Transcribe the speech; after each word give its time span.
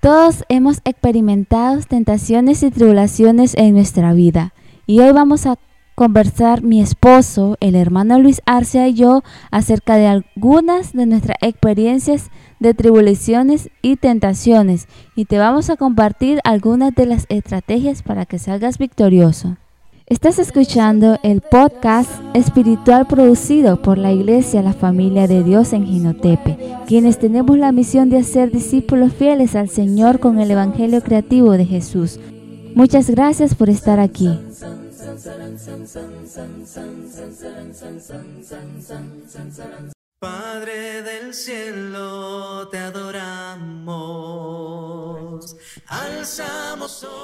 Todos 0.00 0.44
hemos 0.48 0.78
experimentado 0.84 1.80
tentaciones 1.80 2.62
y 2.62 2.70
tribulaciones 2.70 3.56
en 3.56 3.74
nuestra 3.74 4.12
vida 4.12 4.54
y 4.86 5.00
hoy 5.00 5.10
vamos 5.10 5.44
a 5.44 5.58
conversar 5.96 6.62
mi 6.62 6.80
esposo, 6.80 7.56
el 7.58 7.74
hermano 7.74 8.20
Luis 8.20 8.40
Arcia 8.46 8.86
y 8.86 8.94
yo 8.94 9.24
acerca 9.50 9.96
de 9.96 10.06
algunas 10.06 10.92
de 10.92 11.06
nuestras 11.06 11.36
experiencias 11.40 12.30
de 12.60 12.74
tribulaciones 12.74 13.70
y 13.82 13.96
tentaciones 13.96 14.86
y 15.16 15.24
te 15.24 15.38
vamos 15.38 15.68
a 15.68 15.76
compartir 15.76 16.38
algunas 16.44 16.94
de 16.94 17.06
las 17.06 17.26
estrategias 17.28 18.04
para 18.04 18.24
que 18.24 18.38
salgas 18.38 18.78
victorioso. 18.78 19.56
Estás 20.10 20.38
escuchando 20.38 21.18
el 21.22 21.42
podcast 21.42 22.10
espiritual 22.32 23.06
producido 23.06 23.82
por 23.82 23.98
la 23.98 24.10
Iglesia 24.10 24.62
La 24.62 24.72
Familia 24.72 25.26
de 25.26 25.44
Dios 25.44 25.74
en 25.74 25.84
Ginotepe, 25.84 26.56
quienes 26.86 27.18
tenemos 27.18 27.58
la 27.58 27.72
misión 27.72 28.08
de 28.08 28.16
hacer 28.16 28.50
discípulos 28.50 29.12
fieles 29.12 29.54
al 29.54 29.68
Señor 29.68 30.18
con 30.18 30.38
el 30.38 30.50
Evangelio 30.50 31.02
creativo 31.02 31.52
de 31.52 31.66
Jesús. 31.66 32.18
Muchas 32.74 33.10
gracias 33.10 33.54
por 33.54 33.68
estar 33.68 34.00
aquí. 34.00 34.30
Padre 40.18 41.02
del 41.02 41.34
cielo, 41.34 42.66
te 42.68 42.78
adoramos. 42.78 43.47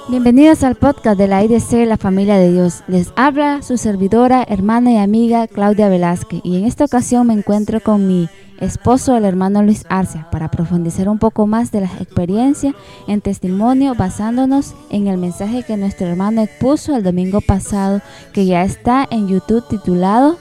Bienvenidos 0.09 0.62
al 0.62 0.77
podcast 0.77 1.19
de 1.19 1.28
la 1.28 1.42
IDC 1.45 1.87
La 1.87 1.96
Familia 1.96 2.37
de 2.37 2.52
Dios. 2.52 2.83
Les 2.88 3.12
habla 3.16 3.62
su 3.62 3.77
servidora, 3.77 4.45
hermana 4.48 4.92
y 4.92 4.97
amiga 4.98 5.47
Claudia 5.47 5.88
Velázquez. 5.88 6.41
Y 6.45 6.56
en 6.56 6.64
esta 6.64 6.84
ocasión 6.84 7.27
me 7.27 7.34
encuentro 7.34 7.80
con 7.80 8.06
mi 8.06 8.28
esposo, 8.60 9.16
el 9.16 9.24
hermano 9.24 9.62
Luis 9.62 9.84
Arcia, 9.88 10.28
para 10.30 10.50
profundizar 10.50 11.09
un 11.09 11.19
poco 11.19 11.47
más 11.47 11.73
de 11.73 11.83
las 11.83 12.00
experiencias 12.00 12.74
en 13.09 13.20
testimonio 13.20 13.95
basándonos 13.95 14.75
en 14.91 15.08
el 15.08 15.19
mensaje 15.19 15.62
que 15.62 15.77
nuestro 15.77 16.06
hermano 16.06 16.42
expuso 16.42 16.95
el 16.97 17.02
domingo 17.02 17.41
pasado, 17.41 18.00
que 18.33 18.47
ya 18.47 18.64
está 18.64 19.06
en 19.11 19.28
YouTube 19.28 19.67
titulado 19.69 20.39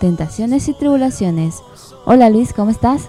Tentaciones 0.00 0.68
y 0.68 0.74
Tribulaciones 0.74 1.56
Hola 2.10 2.30
Luis, 2.30 2.54
¿cómo 2.54 2.70
estás? 2.70 3.02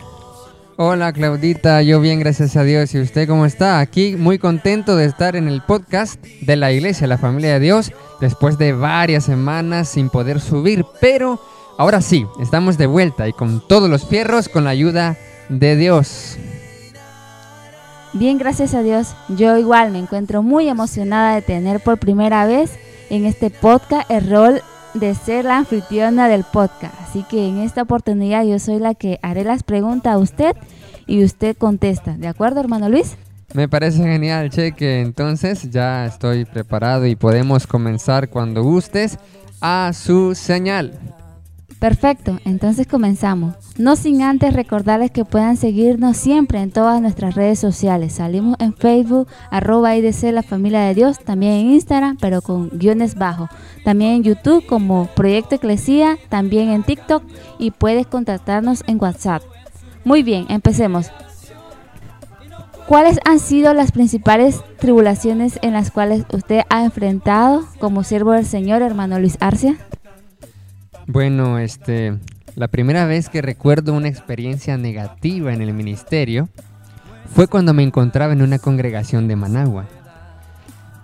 Hola 0.81 1.11
Claudita, 1.11 1.81
yo 1.81 1.99
bien, 1.99 2.19
gracias 2.19 2.55
a 2.55 2.63
Dios. 2.63 2.95
¿Y 2.95 3.01
usted 3.01 3.27
cómo 3.27 3.45
está? 3.45 3.81
Aquí 3.81 4.15
muy 4.15 4.39
contento 4.39 4.95
de 4.95 5.03
estar 5.03 5.35
en 5.35 5.49
el 5.49 5.61
podcast 5.61 6.23
de 6.39 6.55
la 6.55 6.71
iglesia, 6.71 7.05
la 7.05 7.17
familia 7.17 7.55
de 7.55 7.59
Dios, 7.59 7.91
después 8.21 8.57
de 8.57 8.71
varias 8.71 9.25
semanas 9.25 9.89
sin 9.89 10.09
poder 10.09 10.39
subir, 10.39 10.85
pero 11.01 11.37
ahora 11.77 11.99
sí, 11.99 12.25
estamos 12.41 12.77
de 12.77 12.85
vuelta 12.87 13.27
y 13.27 13.33
con 13.33 13.59
todos 13.67 13.89
los 13.89 14.07
fierros 14.07 14.47
con 14.47 14.63
la 14.63 14.69
ayuda 14.69 15.17
de 15.49 15.75
Dios. 15.75 16.37
Bien, 18.13 18.37
gracias 18.37 18.73
a 18.73 18.81
Dios. 18.81 19.17
Yo 19.27 19.57
igual 19.57 19.91
me 19.91 19.99
encuentro 19.99 20.43
muy 20.43 20.69
emocionada 20.69 21.35
de 21.35 21.41
tener 21.41 21.81
por 21.81 21.97
primera 21.97 22.45
vez 22.45 22.71
en 23.09 23.25
este 23.25 23.49
podcast 23.49 24.09
el 24.09 24.29
rol 24.29 24.61
de 24.93 25.15
ser 25.15 25.45
la 25.45 25.57
anfitriona 25.57 26.27
del 26.27 26.43
podcast. 26.43 26.93
Así 27.01 27.23
que 27.23 27.47
en 27.47 27.59
esta 27.59 27.83
oportunidad 27.83 28.43
yo 28.43 28.59
soy 28.59 28.79
la 28.79 28.95
que 28.95 29.19
haré 29.21 29.43
las 29.43 29.63
preguntas 29.63 30.13
a 30.13 30.17
usted 30.17 30.55
y 31.07 31.23
usted 31.23 31.57
contesta. 31.57 32.15
¿De 32.17 32.27
acuerdo, 32.27 32.59
hermano 32.59 32.89
Luis? 32.89 33.17
Me 33.53 33.67
parece 33.67 34.03
genial, 34.03 34.49
Cheque. 34.51 35.01
Entonces 35.01 35.69
ya 35.71 36.05
estoy 36.05 36.45
preparado 36.45 37.05
y 37.07 37.15
podemos 37.15 37.65
comenzar 37.65 38.29
cuando 38.29 38.63
gustes 38.63 39.17
a 39.61 39.91
su 39.93 40.35
señal. 40.35 40.93
Perfecto, 41.79 42.39
entonces 42.43 42.87
comenzamos. 42.87 43.55
No 43.77 43.95
sin 43.95 44.21
antes 44.21 44.53
recordarles 44.53 45.11
que 45.11 45.23
puedan 45.23 45.55
seguirnos 45.55 46.17
siempre 46.17 46.61
en 46.61 46.71
todas 46.71 47.01
nuestras 47.01 47.35
redes 47.35 47.57
sociales. 47.57 48.13
Salimos 48.13 48.57
en 48.59 48.73
Facebook, 48.73 49.29
arroba 49.49 49.95
IDC 49.95 50.33
La 50.33 50.43
Familia 50.43 50.81
de 50.81 50.93
Dios, 50.93 51.19
también 51.19 51.53
en 51.53 51.71
Instagram, 51.71 52.17
pero 52.19 52.41
con 52.41 52.69
guiones 52.73 53.15
bajos. 53.15 53.49
También 53.85 54.11
en 54.11 54.23
YouTube 54.23 54.65
como 54.65 55.07
Proyecto 55.15 55.55
Eclesía, 55.55 56.17
también 56.27 56.69
en 56.69 56.83
TikTok 56.83 57.23
y 57.59 57.71
puedes 57.71 58.07
contactarnos 58.07 58.83
en 58.87 59.01
WhatsApp. 59.01 59.41
Muy 60.03 60.21
bien, 60.21 60.47
empecemos. 60.49 61.09
¿Cuáles 62.87 63.19
han 63.23 63.39
sido 63.39 63.73
las 63.73 63.93
principales 63.93 64.61
tribulaciones 64.79 65.59
en 65.61 65.73
las 65.73 65.91
cuales 65.91 66.25
usted 66.33 66.63
ha 66.69 66.83
enfrentado 66.83 67.65
como 67.79 68.03
siervo 68.03 68.33
del 68.33 68.45
Señor, 68.45 68.81
hermano 68.81 69.17
Luis 69.17 69.37
Arcia? 69.39 69.77
Bueno, 71.11 71.57
este, 71.57 72.19
la 72.53 72.67
primera 72.67 73.07
vez 73.07 73.29
que 73.29 73.41
recuerdo 73.41 73.95
una 73.95 74.07
experiencia 74.07 74.77
negativa 74.77 75.51
en 75.51 75.63
el 75.63 75.73
ministerio 75.73 76.49
fue 77.33 77.47
cuando 77.47 77.73
me 77.73 77.81
encontraba 77.81 78.31
en 78.31 78.43
una 78.43 78.59
congregación 78.59 79.27
de 79.27 79.35
Managua. 79.35 79.87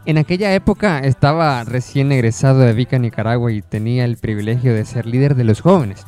En 0.05 0.19
aquella 0.19 0.53
época 0.53 0.99
estaba 0.99 1.63
recién 1.63 2.11
egresado 2.11 2.59
de 2.59 2.73
Vica, 2.73 2.99
Nicaragua 2.99 3.51
y 3.51 3.63
tenía 3.63 4.05
el 4.05 4.17
privilegio 4.17 4.75
de 4.75 4.85
ser 4.85 5.07
líder 5.07 5.33
de 5.33 5.43
los 5.43 5.61
jóvenes. 5.61 6.05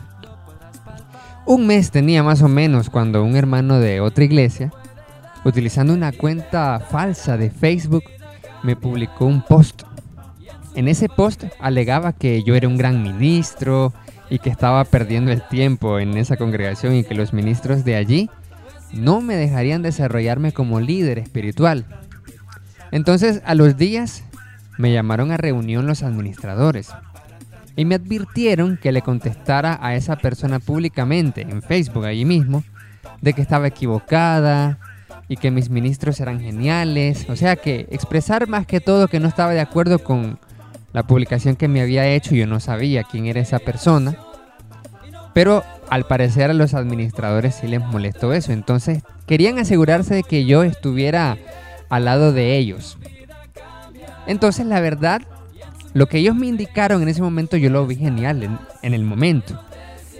Un 1.47 1.65
mes 1.65 1.89
tenía 1.89 2.21
más 2.21 2.43
o 2.43 2.47
menos 2.47 2.91
cuando 2.91 3.23
un 3.23 3.35
hermano 3.35 3.79
de 3.79 3.99
otra 3.99 4.25
iglesia, 4.25 4.71
utilizando 5.43 5.91
una 5.91 6.11
cuenta 6.11 6.79
falsa 6.79 7.35
de 7.35 7.49
Facebook, 7.49 8.03
me 8.61 8.75
publicó 8.75 9.25
un 9.25 9.41
post 9.41 9.86
en 10.77 10.87
ese 10.87 11.09
post 11.09 11.45
alegaba 11.59 12.13
que 12.13 12.43
yo 12.43 12.53
era 12.53 12.67
un 12.67 12.77
gran 12.77 13.01
ministro 13.01 13.93
y 14.29 14.37
que 14.37 14.51
estaba 14.51 14.83
perdiendo 14.83 15.31
el 15.31 15.41
tiempo 15.41 15.97
en 15.97 16.15
esa 16.17 16.37
congregación 16.37 16.93
y 16.93 17.03
que 17.03 17.15
los 17.15 17.33
ministros 17.33 17.83
de 17.83 17.95
allí 17.95 18.29
no 18.93 19.19
me 19.21 19.35
dejarían 19.35 19.81
desarrollarme 19.81 20.51
como 20.51 20.79
líder 20.79 21.17
espiritual. 21.17 21.85
Entonces 22.91 23.41
a 23.43 23.55
los 23.55 23.75
días 23.75 24.23
me 24.77 24.93
llamaron 24.93 25.31
a 25.31 25.37
reunión 25.37 25.87
los 25.87 26.03
administradores 26.03 26.89
y 27.75 27.85
me 27.85 27.95
advirtieron 27.95 28.77
que 28.77 28.91
le 28.91 29.01
contestara 29.01 29.79
a 29.81 29.95
esa 29.95 30.15
persona 30.17 30.59
públicamente 30.59 31.41
en 31.41 31.63
Facebook 31.63 32.05
allí 32.05 32.23
mismo 32.23 32.63
de 33.21 33.33
que 33.33 33.41
estaba 33.41 33.65
equivocada 33.65 34.77
y 35.27 35.37
que 35.37 35.49
mis 35.49 35.71
ministros 35.71 36.19
eran 36.19 36.39
geniales, 36.39 37.25
o 37.29 37.35
sea 37.35 37.55
que 37.55 37.87
expresar 37.89 38.47
más 38.47 38.67
que 38.67 38.79
todo 38.79 39.07
que 39.07 39.19
no 39.19 39.27
estaba 39.27 39.53
de 39.53 39.59
acuerdo 39.59 39.97
con 40.03 40.39
la 40.97 41.05
publicación 41.05 41.55
que 41.55 41.67
me 41.67 41.79
había 41.79 42.07
hecho, 42.07 42.33
yo 42.33 42.47
no 42.47 42.59
sabía 42.59 43.03
quién 43.03 43.27
era 43.27 43.39
esa 43.39 43.59
persona, 43.59 44.17
pero 45.35 45.63
al 45.91 46.07
parecer 46.07 46.49
a 46.49 46.55
los 46.55 46.73
administradores 46.73 47.53
sí 47.53 47.67
les 47.67 47.81
molestó 47.81 48.33
eso, 48.33 48.51
entonces 48.51 49.03
querían 49.27 49.59
asegurarse 49.59 50.15
de 50.15 50.23
que 50.23 50.45
yo 50.45 50.63
estuviera 50.63 51.37
al 51.89 52.05
lado 52.05 52.33
de 52.33 52.57
ellos. 52.57 52.97
Entonces 54.25 54.65
la 54.65 54.79
verdad, 54.79 55.21
lo 55.93 56.07
que 56.07 56.17
ellos 56.17 56.35
me 56.35 56.47
indicaron 56.47 57.03
en 57.03 57.09
ese 57.09 57.21
momento 57.21 57.57
yo 57.57 57.69
lo 57.69 57.85
vi 57.85 57.97
genial 57.97 58.41
en, 58.41 58.57
en 58.81 58.95
el 58.95 59.03
momento. 59.03 59.61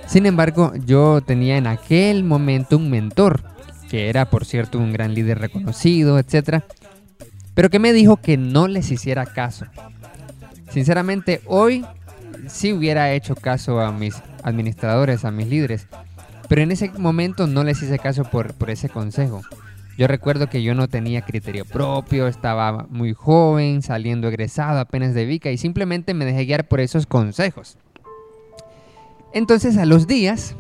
Sin 0.05 0.27
embargo, 0.27 0.73
yo 0.85 1.21
tenía 1.21 1.57
en 1.57 1.65
aquel 1.65 2.23
momento 2.23 2.77
un 2.77 2.91
mentor, 2.91 3.41
que 3.89 4.09
era 4.09 4.29
por 4.29 4.45
cierto 4.45 4.77
un 4.77 4.93
gran 4.93 5.15
líder 5.15 5.39
reconocido, 5.39 6.19
etc. 6.19 6.61
Pero 7.55 7.71
que 7.71 7.79
me 7.79 7.93
dijo 7.93 8.17
que 8.17 8.37
no 8.37 8.67
les 8.67 8.91
hiciera 8.91 9.25
caso, 9.25 9.65
Sinceramente, 10.69 11.41
hoy 11.45 11.85
sí 12.47 12.73
hubiera 12.73 13.11
hecho 13.11 13.35
caso 13.35 13.79
a 13.79 13.91
mis 13.91 14.21
administradores, 14.43 15.25
a 15.25 15.31
mis 15.31 15.47
líderes, 15.47 15.87
pero 16.47 16.61
en 16.61 16.71
ese 16.71 16.91
momento 16.97 17.47
no 17.47 17.63
les 17.63 17.81
hice 17.81 17.99
caso 17.99 18.23
por, 18.23 18.53
ese 18.67 18.89
consejo. 18.89 19.41
Yo 19.97 20.07
recuerdo 20.07 20.47
que 20.47 20.61
yo 20.61 20.75
no 20.75 20.87
tenía 20.87 21.21
criterio 21.21 21.65
propio, 21.65 22.27
estaba 22.27 22.85
muy 22.89 23.13
joven, 23.13 23.81
saliendo 23.81 24.27
egresado 24.27 24.79
apenas 24.79 25.13
de 25.13 25.25
Vica 25.25 25.51
y 25.51 25.57
simplemente 25.57 26.13
me 26.13 26.25
dejé 26.25 26.45
guiar 26.45 26.67
por 26.67 26.79
esos 26.79 27.07
consejos. 27.07 27.77
Entonces 29.33 29.77
a 29.77 29.85
los 29.85 30.07
días 30.07 30.55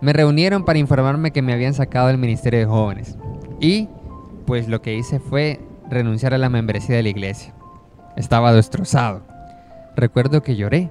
me 0.00 0.12
reunieron 0.12 0.64
para 0.64 0.78
informarme 0.78 1.32
que 1.32 1.42
me 1.42 1.52
habían 1.52 1.74
sacado 1.74 2.08
del 2.08 2.18
Ministerio 2.18 2.60
de 2.60 2.66
Jóvenes 2.66 3.16
y 3.60 3.88
pues 4.46 4.68
lo 4.68 4.80
que 4.80 4.94
hice 4.94 5.20
fue 5.20 5.60
renunciar 5.90 6.32
a 6.32 6.38
la 6.38 6.48
membresía 6.48 6.96
de 6.96 7.02
la 7.02 7.08
iglesia. 7.10 7.54
Estaba 8.16 8.52
destrozado. 8.52 9.22
Recuerdo 9.96 10.42
que 10.42 10.56
lloré. 10.56 10.90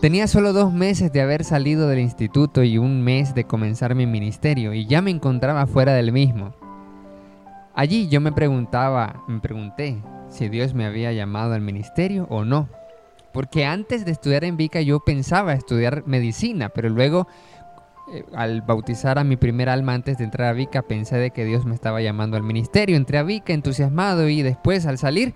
Tenía 0.00 0.26
solo 0.26 0.52
dos 0.52 0.72
meses 0.72 1.12
de 1.12 1.22
haber 1.22 1.44
salido 1.44 1.88
del 1.88 1.98
instituto 1.98 2.62
y 2.62 2.76
un 2.76 3.02
mes 3.02 3.34
de 3.34 3.44
comenzar 3.44 3.94
mi 3.94 4.06
ministerio 4.06 4.74
y 4.74 4.86
ya 4.86 5.00
me 5.00 5.10
encontraba 5.10 5.66
fuera 5.66 5.94
del 5.94 6.12
mismo. 6.12 6.54
Allí 7.74 8.08
yo 8.08 8.20
me 8.20 8.30
preguntaba, 8.30 9.24
me 9.26 9.40
pregunté 9.40 10.02
si 10.28 10.48
Dios 10.48 10.74
me 10.74 10.84
había 10.84 11.12
llamado 11.12 11.54
al 11.54 11.60
ministerio 11.60 12.26
o 12.28 12.44
no. 12.44 12.68
Porque 13.32 13.64
antes 13.64 14.04
de 14.04 14.12
estudiar 14.12 14.44
en 14.44 14.56
Vica 14.56 14.80
yo 14.80 15.00
pensaba 15.00 15.54
estudiar 15.54 16.04
medicina, 16.06 16.68
pero 16.68 16.88
luego 16.88 17.26
eh, 18.12 18.24
al 18.34 18.60
bautizar 18.60 19.18
a 19.18 19.24
mi 19.24 19.36
primer 19.36 19.68
alma 19.68 19.94
antes 19.94 20.18
de 20.18 20.24
entrar 20.24 20.48
a 20.48 20.52
Vica 20.52 20.82
pensé 20.82 21.16
de 21.16 21.30
que 21.30 21.44
Dios 21.44 21.64
me 21.64 21.74
estaba 21.74 22.02
llamando 22.02 22.36
al 22.36 22.42
ministerio. 22.42 22.96
Entré 22.96 23.18
a 23.18 23.22
Vica 23.22 23.52
entusiasmado 23.52 24.28
y 24.28 24.42
después 24.42 24.86
al 24.86 24.98
salir 24.98 25.34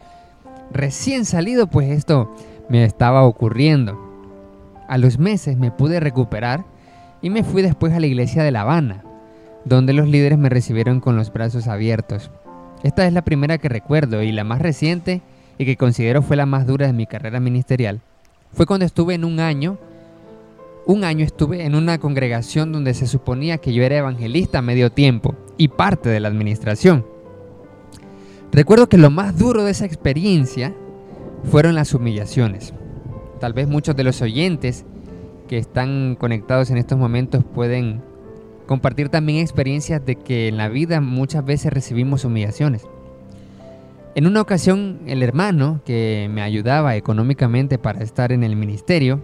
recién 0.73 1.25
salido, 1.25 1.67
pues 1.67 1.91
esto 1.91 2.35
me 2.69 2.85
estaba 2.85 3.25
ocurriendo. 3.25 3.99
A 4.89 4.99
los 4.99 5.19
meses 5.19 5.57
me 5.57 5.71
pude 5.71 6.01
recuperar 6.01 6.65
y 7.21 7.31
me 7.31 7.45
fui 7.45 7.63
después 7.63 7.93
a 7.93 8.01
la 8.01 8.07
iglesia 8.07 8.43
de 8.43 8.51
La 8.51 8.63
Habana, 8.63 9.05
donde 9.65 9.93
los 9.93 10.09
líderes 10.09 10.39
me 10.39 10.49
recibieron 10.49 11.01
con 11.01 11.17
los 11.17 11.33
brazos 11.33 11.69
abiertos. 11.69 12.31
Esta 12.83 13.07
es 13.07 13.13
la 13.13 13.23
primera 13.23 13.59
que 13.59 13.69
recuerdo 13.69 14.23
y 14.23 14.33
la 14.33 14.45
más 14.45 14.61
reciente 14.61 15.21
y 15.59 15.65
que 15.65 15.77
considero 15.77 16.23
fue 16.23 16.37
la 16.37 16.47
más 16.47 16.67
dura 16.67 16.87
de 16.87 16.93
mi 16.93 17.07
carrera 17.07 17.41
ministerial. 17.41 18.01
Fue 18.53 18.67
cuando 18.67 18.87
estuve 18.87 19.15
en 19.15 19.25
un 19.25 19.41
año, 19.41 19.79
un 20.87 21.05
año 21.05 21.25
estuve 21.25 21.65
en 21.65 21.75
una 21.75 21.99
congregación 21.99 22.73
donde 22.73 22.95
se 22.95 23.07
suponía 23.07 23.59
que 23.59 23.75
yo 23.75 23.83
era 23.83 23.99
evangelista 23.99 24.59
a 24.59 24.63
medio 24.63 24.91
tiempo 24.91 25.35
y 25.59 25.69
parte 25.69 26.09
de 26.09 26.21
la 26.21 26.29
administración. 26.29 27.05
Recuerdo 28.53 28.89
que 28.89 28.97
lo 28.97 29.11
más 29.11 29.39
duro 29.39 29.65
de 29.65 29.71
esa 29.71 29.85
experiencia 29.85 30.75
fueron 31.45 31.75
las 31.75 31.95
humillaciones. 31.95 32.73
Tal 33.41 33.53
vez 33.53 33.69
muchos 33.69 33.95
de 33.95 34.05
los 34.05 34.23
oyentes 34.23 34.85
que 35.49 35.59
están 35.59 36.17
conectados 36.17 36.71
en 36.71 36.79
estos 36.79 36.99
momentos 36.99 37.45
pueden 37.45 38.03
compartir 38.67 39.09
también 39.09 39.41
experiencias 39.41 40.05
de 40.05 40.17
que 40.17 40.49
en 40.49 40.57
la 40.57 40.69
vida 40.69 41.01
muchas 41.01 41.45
veces 41.45 41.73
recibimos 41.73 42.25
humillaciones. 42.25 42.87
En 44.15 44.27
una 44.27 44.41
ocasión 44.41 45.01
el 45.07 45.23
hermano 45.23 45.81
que 45.85 46.29
me 46.31 46.43
ayudaba 46.43 46.97
económicamente 46.97 47.79
para 47.79 48.03
estar 48.03 48.33
en 48.33 48.43
el 48.45 48.57
ministerio, 48.57 49.21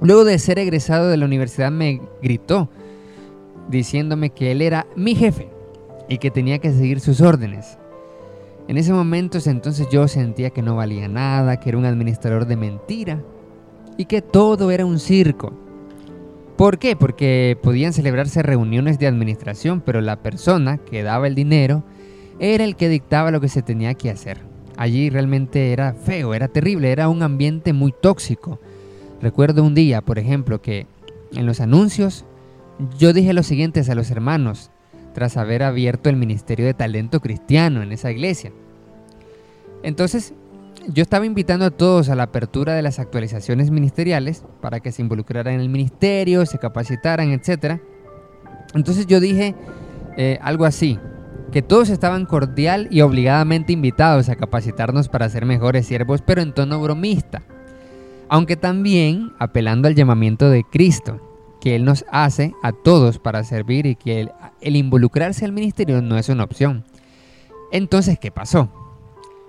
luego 0.00 0.24
de 0.24 0.38
ser 0.38 0.58
egresado 0.58 1.08
de 1.08 1.16
la 1.16 1.24
universidad 1.24 1.70
me 1.70 2.00
gritó 2.22 2.68
diciéndome 3.68 4.30
que 4.30 4.52
él 4.52 4.60
era 4.60 4.86
mi 4.94 5.14
jefe 5.14 5.48
y 6.08 6.18
que 6.18 6.30
tenía 6.30 6.58
que 6.58 6.72
seguir 6.72 7.00
sus 7.00 7.20
órdenes. 7.20 7.78
En 8.66 8.78
ese 8.78 8.92
momento 8.92 9.38
entonces 9.44 9.88
yo 9.90 10.08
sentía 10.08 10.50
que 10.50 10.62
no 10.62 10.76
valía 10.76 11.08
nada, 11.08 11.60
que 11.60 11.68
era 11.68 11.78
un 11.78 11.84
administrador 11.84 12.46
de 12.46 12.56
mentira 12.56 13.22
y 13.98 14.06
que 14.06 14.22
todo 14.22 14.70
era 14.70 14.86
un 14.86 14.98
circo. 14.98 15.52
¿Por 16.56 16.78
qué? 16.78 16.96
Porque 16.96 17.58
podían 17.62 17.92
celebrarse 17.92 18.42
reuniones 18.42 18.98
de 18.98 19.06
administración, 19.06 19.82
pero 19.84 20.00
la 20.00 20.22
persona 20.22 20.78
que 20.78 21.02
daba 21.02 21.26
el 21.26 21.34
dinero 21.34 21.82
era 22.38 22.64
el 22.64 22.76
que 22.76 22.88
dictaba 22.88 23.30
lo 23.30 23.40
que 23.40 23.48
se 23.48 23.62
tenía 23.62 23.94
que 23.94 24.10
hacer. 24.10 24.38
Allí 24.76 25.10
realmente 25.10 25.72
era 25.72 25.94
feo, 25.94 26.32
era 26.32 26.48
terrible, 26.48 26.90
era 26.90 27.08
un 27.08 27.22
ambiente 27.22 27.72
muy 27.72 27.92
tóxico. 27.92 28.60
Recuerdo 29.20 29.62
un 29.62 29.74
día, 29.74 30.00
por 30.00 30.18
ejemplo, 30.18 30.62
que 30.62 30.86
en 31.32 31.46
los 31.46 31.60
anuncios 31.60 32.24
yo 32.98 33.12
dije 33.12 33.32
lo 33.32 33.42
siguiente 33.42 33.82
a 33.88 33.94
los 33.94 34.10
hermanos, 34.10 34.70
tras 35.14 35.38
haber 35.38 35.62
abierto 35.62 36.10
el 36.10 36.16
Ministerio 36.16 36.66
de 36.66 36.74
Talento 36.74 37.20
Cristiano 37.20 37.82
en 37.82 37.92
esa 37.92 38.10
iglesia. 38.10 38.52
Entonces, 39.82 40.34
yo 40.88 41.02
estaba 41.02 41.24
invitando 41.24 41.64
a 41.64 41.70
todos 41.70 42.08
a 42.08 42.14
la 42.14 42.24
apertura 42.24 42.74
de 42.74 42.82
las 42.82 42.98
actualizaciones 42.98 43.70
ministeriales 43.70 44.44
para 44.60 44.80
que 44.80 44.92
se 44.92 45.02
involucraran 45.02 45.54
en 45.54 45.60
el 45.60 45.68
ministerio, 45.68 46.44
se 46.44 46.58
capacitaran, 46.58 47.30
etc. 47.30 47.80
Entonces 48.74 49.06
yo 49.06 49.20
dije 49.20 49.54
eh, 50.16 50.38
algo 50.42 50.64
así, 50.64 50.98
que 51.52 51.62
todos 51.62 51.88
estaban 51.88 52.26
cordial 52.26 52.88
y 52.90 53.00
obligadamente 53.00 53.72
invitados 53.72 54.28
a 54.28 54.36
capacitarnos 54.36 55.08
para 55.08 55.28
ser 55.28 55.46
mejores 55.46 55.86
siervos, 55.86 56.20
pero 56.20 56.42
en 56.42 56.52
tono 56.52 56.80
bromista, 56.80 57.42
aunque 58.28 58.56
también 58.56 59.32
apelando 59.38 59.88
al 59.88 59.94
llamamiento 59.94 60.50
de 60.50 60.64
Cristo, 60.64 61.20
que 61.64 61.74
Él 61.76 61.86
nos 61.86 62.04
hace 62.12 62.54
a 62.62 62.72
todos 62.72 63.18
para 63.18 63.42
servir 63.42 63.86
y 63.86 63.96
que 63.96 64.28
el, 64.60 64.76
involucrarse 64.76 65.46
al 65.46 65.52
ministerio 65.52 66.02
no 66.02 66.18
es 66.18 66.28
una 66.28 66.44
opción. 66.44 66.84
Entonces, 67.72 68.18
¿qué 68.18 68.30
pasó? 68.30 68.68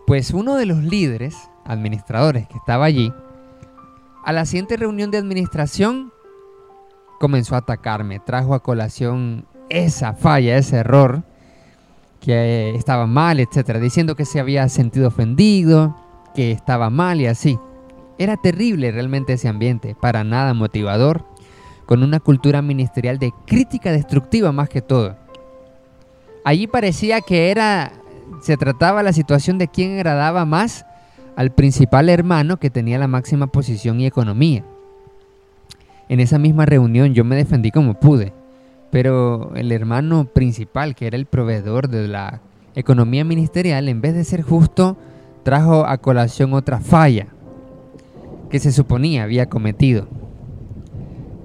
Pues 0.08 0.32
uno 0.32 0.56
de 0.56 0.66
los 0.66 0.78
líderes, 0.78 1.36
administradores 1.66 2.48
que 2.48 2.58
estaba 2.58 2.86
allí, 2.86 3.12
a 4.24 4.32
la 4.32 4.46
siguiente 4.46 4.78
reunión 4.78 5.12
de 5.12 5.18
administración 5.18 6.14
comenzó 7.20 7.56
a 7.56 7.60
atacarme, 7.60 8.22
trajo 8.22 8.54
a 8.54 8.64
colación 8.64 9.46
esa 9.68 10.14
falla, 10.14 10.58
ese 10.58 10.78
error, 10.78 11.24
que 12.22 12.76
estaba 12.76 13.08
mal, 13.08 13.42
etcétera, 13.42 13.82
diciendo 13.82 14.16
que 14.16 14.24
se 14.24 14.40
había 14.40 14.70
sentido 14.70 15.10
ofendido, 15.10 15.98
que 16.34 16.54
estaba 16.54 16.90
mal 16.90 17.20
y 17.20 17.26
así. 17.28 17.60
Era 18.18 18.38
terrible 18.38 18.90
realmente 18.94 19.34
ese 19.34 19.50
ambiente, 19.50 19.96
para 20.00 20.24
nada 20.24 20.54
motivador 20.54 21.35
con 21.86 22.04
una 22.04 22.20
cultura 22.20 22.62
ministerial 22.62 23.20
de 23.20 23.32
crítica 23.46 23.92
destructiva 23.92 24.52
más 24.52 24.70
que 24.70 24.82
todo. 24.82 25.16
Allí 26.44 26.68
parecía 26.68 27.22
que 27.22 27.52
era 27.52 27.92
se 28.42 28.58
trataba 28.58 29.04
la 29.04 29.14
situación 29.14 29.58
de 29.58 29.68
quién 29.68 29.96
agradaba 29.96 30.46
más 30.46 30.86
al 31.36 31.52
principal 31.52 32.10
hermano 32.10 32.58
que 32.58 32.70
tenía 32.70 32.98
la 32.98 33.08
máxima 33.08 33.48
posición 33.48 34.00
y 34.00 34.06
economía. 34.06 34.64
En 36.10 36.20
esa 36.20 36.40
misma 36.40 36.66
reunión 36.66 37.14
yo 37.14 37.24
me 37.24 37.36
defendí 37.36 37.72
como 37.72 37.96
pude, 37.96 38.34
pero 38.92 39.52
el 39.56 39.72
hermano 39.72 40.26
principal, 40.26 40.96
que 40.96 41.08
era 41.08 41.18
el 41.18 41.26
proveedor 41.26 41.90
de 41.90 42.08
la 42.08 42.42
economía 42.76 43.24
ministerial, 43.24 43.90
en 43.90 44.02
vez 44.02 44.14
de 44.14 44.24
ser 44.24 44.42
justo, 44.42 44.98
trajo 45.44 45.86
a 45.86 45.98
colación 45.98 46.54
otra 46.54 46.80
falla 46.80 47.28
que 48.50 48.60
se 48.60 48.72
suponía 48.72 49.24
había 49.24 49.48
cometido 49.48 50.08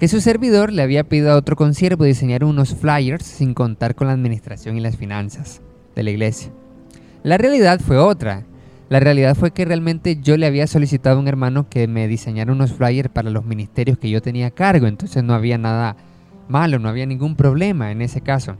que 0.00 0.08
su 0.08 0.22
servidor 0.22 0.72
le 0.72 0.80
había 0.80 1.04
pedido 1.04 1.30
a 1.30 1.36
otro 1.36 1.56
consiervo 1.56 2.04
diseñar 2.04 2.42
unos 2.42 2.74
flyers 2.74 3.22
sin 3.22 3.52
contar 3.52 3.94
con 3.94 4.06
la 4.06 4.14
administración 4.14 4.78
y 4.78 4.80
las 4.80 4.96
finanzas 4.96 5.60
de 5.94 6.02
la 6.02 6.08
iglesia. 6.08 6.50
La 7.22 7.36
realidad 7.36 7.80
fue 7.80 7.98
otra. 7.98 8.46
La 8.88 8.98
realidad 8.98 9.36
fue 9.36 9.50
que 9.50 9.66
realmente 9.66 10.18
yo 10.22 10.38
le 10.38 10.46
había 10.46 10.66
solicitado 10.66 11.18
a 11.18 11.20
un 11.20 11.28
hermano 11.28 11.68
que 11.68 11.86
me 11.86 12.08
diseñara 12.08 12.50
unos 12.50 12.72
flyers 12.72 13.10
para 13.10 13.28
los 13.28 13.44
ministerios 13.44 13.98
que 13.98 14.08
yo 14.08 14.22
tenía 14.22 14.46
a 14.46 14.50
cargo, 14.52 14.86
entonces 14.86 15.22
no 15.22 15.34
había 15.34 15.58
nada 15.58 15.96
malo, 16.48 16.78
no 16.78 16.88
había 16.88 17.04
ningún 17.04 17.36
problema 17.36 17.92
en 17.92 18.00
ese 18.00 18.22
caso. 18.22 18.56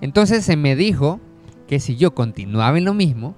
Entonces 0.00 0.42
se 0.42 0.56
me 0.56 0.74
dijo 0.74 1.20
que 1.68 1.80
si 1.80 1.96
yo 1.96 2.14
continuaba 2.14 2.78
en 2.78 2.86
lo 2.86 2.94
mismo, 2.94 3.34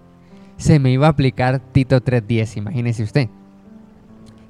se 0.57 0.79
me 0.79 0.93
iba 0.93 1.09
a 1.09 1.11
aplicar 1.11 1.59
Tito 1.73 2.01
3.10, 2.01 2.59
imagínese 2.59 3.03
usted, 3.03 3.29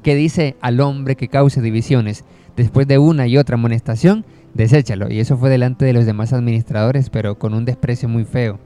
que 0.03 0.14
dice 0.14 0.56
al 0.61 0.81
hombre 0.81 1.17
que 1.17 1.29
cause 1.29 1.62
divisiones 1.62 2.26
Después 2.59 2.89
de 2.89 2.99
una 2.99 3.29
y 3.29 3.39
otra 3.39 3.55
amonestación, 3.55 4.25
deséchalo. 4.53 5.09
Y 5.13 5.21
eso 5.21 5.37
fue 5.37 5.49
delante 5.49 5.85
de 5.85 5.93
los 5.93 6.07
demás 6.07 6.33
administradores, 6.33 7.09
pero 7.09 7.39
con 7.39 7.55
un 7.55 7.65
desprecio 7.65 8.09
muy 8.09 8.25
feo. 8.25 8.59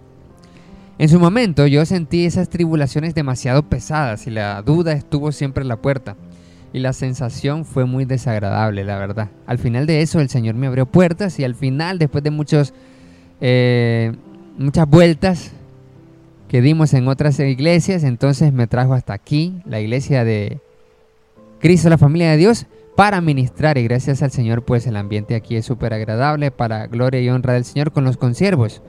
En 0.97 1.11
su 1.11 1.21
momento 1.21 1.67
yo 1.67 1.85
sentí 1.85 2.25
esas 2.25 2.49
tribulaciones 2.49 3.15
demasiado 3.15 3.65
pesadas 3.65 4.27
y 4.27 4.31
la 4.31 4.63
duda 4.63 4.93
estuvo 4.93 5.31
siempre 5.31 5.61
en 5.61 5.69
la 5.69 5.77
puerta. 5.77 6.17
Y 6.73 6.79
la 6.79 6.95
sensación 6.95 7.67
fue 7.67 7.85
muy 7.85 8.07
desagradable, 8.07 8.83
la 8.83 8.97
verdad. 8.97 9.29
Al 9.47 9.59
final 9.59 9.85
de 9.85 10.01
eso 10.01 10.21
el 10.21 10.31
Señor 10.31 10.55
me 10.55 10.69
abrió 10.69 10.87
puertas 10.87 11.39
y 11.39 11.45
al 11.45 11.55
final, 11.55 11.99
después 11.99 12.25
de 12.25 12.31
muchos, 12.31 12.73
eh, 13.43 14.13
muchas 14.57 14.89
vueltas 14.89 15.53
que 16.49 16.63
dimos 16.63 16.95
en 16.95 17.09
otras 17.09 17.39
iglesias, 17.41 18.05
entonces 18.05 18.55
me 18.55 18.67
trajo 18.67 18.95
hasta 18.95 19.13
aquí, 19.13 19.61
la 19.67 19.81
iglesia 19.81 20.25
de 20.25 20.63
Cristo, 21.63 21.89
la 21.89 21.97
familia 21.97 22.33
de 22.33 22.39
Dios, 22.39 22.67
para 22.97 23.21
ministrar 23.21 23.79
y 23.79 23.85
gracias 23.85 24.21
al 24.25 24.33
Señor 24.33 24.65
pues 24.65 24.85
el 24.89 24.97
ambiente 24.97 25.37
aquí 25.37 25.55
es 25.55 25.65
súper 25.65 25.95
agradable 25.95 26.51
para 26.51 26.89
gloria 26.89 27.21
y 27.21 27.29
honra 27.29 27.53
del 27.53 27.65
Señor 27.65 27.93
con 27.93 28.03
los 28.03 28.17
consiervos. 28.17 28.83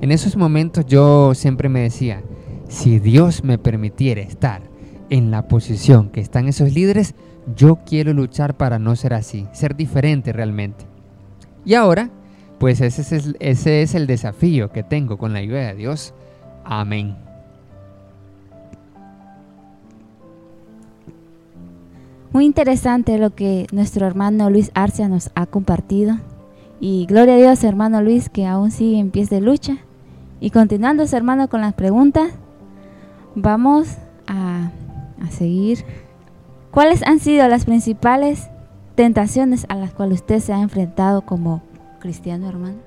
En 0.00 0.10
esos 0.10 0.36
momentos 0.36 0.84
yo 0.84 1.32
siempre 1.36 1.68
me 1.68 1.78
decía, 1.78 2.24
si 2.68 2.98
Dios 2.98 3.44
me 3.44 3.56
permitiera 3.56 4.20
estar 4.20 4.62
en 5.10 5.30
la 5.30 5.46
posición 5.46 6.10
que 6.10 6.20
están 6.20 6.48
esos 6.48 6.72
líderes, 6.72 7.14
yo 7.54 7.78
quiero 7.86 8.12
luchar 8.12 8.56
para 8.56 8.80
no 8.80 8.96
ser 8.96 9.14
así, 9.14 9.46
ser 9.52 9.76
diferente 9.76 10.32
realmente. 10.32 10.84
Y 11.64 11.74
ahora, 11.74 12.10
pues 12.58 12.80
ese 12.80 13.02
es, 13.02 13.32
ese 13.38 13.82
es 13.82 13.94
el 13.94 14.08
desafío 14.08 14.72
que 14.72 14.82
tengo 14.82 15.18
con 15.18 15.32
la 15.32 15.38
ayuda 15.38 15.68
de 15.68 15.76
Dios. 15.76 16.14
Amén. 16.64 17.16
Muy 22.32 22.46
interesante 22.46 23.18
lo 23.18 23.34
que 23.34 23.66
nuestro 23.72 24.06
hermano 24.06 24.48
Luis 24.48 24.70
Arcia 24.74 25.08
nos 25.08 25.30
ha 25.34 25.44
compartido. 25.44 26.18
Y 26.80 27.04
gloria 27.06 27.34
a 27.34 27.36
Dios, 27.36 27.62
hermano 27.62 28.02
Luis, 28.02 28.30
que 28.30 28.46
aún 28.46 28.70
sigue 28.70 28.98
en 28.98 29.10
pies 29.10 29.28
de 29.28 29.40
lucha. 29.40 29.76
Y 30.40 30.50
continuando, 30.50 31.04
hermano, 31.12 31.48
con 31.48 31.60
las 31.60 31.74
preguntas, 31.74 32.32
vamos 33.34 33.98
a, 34.26 34.70
a 35.20 35.30
seguir. 35.30 35.84
¿Cuáles 36.70 37.06
han 37.06 37.18
sido 37.18 37.46
las 37.48 37.66
principales 37.66 38.48
tentaciones 38.94 39.66
a 39.68 39.74
las 39.74 39.92
cuales 39.92 40.20
usted 40.20 40.40
se 40.40 40.54
ha 40.54 40.62
enfrentado 40.62 41.22
como 41.22 41.62
cristiano, 42.00 42.48
hermano? 42.48 42.78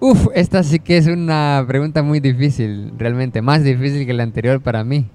Uf, 0.00 0.28
esta 0.34 0.62
sí 0.62 0.78
que 0.80 0.98
es 0.98 1.06
una 1.06 1.64
pregunta 1.66 2.02
muy 2.02 2.20
difícil, 2.20 2.92
realmente 2.98 3.40
más 3.40 3.64
difícil 3.64 4.06
que 4.06 4.12
la 4.12 4.22
anterior 4.22 4.60
para 4.60 4.84
mí. 4.84 5.06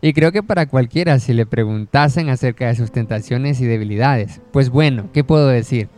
Y 0.00 0.12
creo 0.12 0.30
que 0.30 0.42
para 0.42 0.66
cualquiera 0.66 1.18
si 1.18 1.32
le 1.32 1.44
preguntasen 1.44 2.28
acerca 2.28 2.68
de 2.68 2.76
sus 2.76 2.92
tentaciones 2.92 3.60
y 3.60 3.66
debilidades. 3.66 4.40
Pues 4.52 4.70
bueno, 4.70 5.10
¿qué 5.12 5.24
puedo 5.24 5.48
decir? 5.48 5.88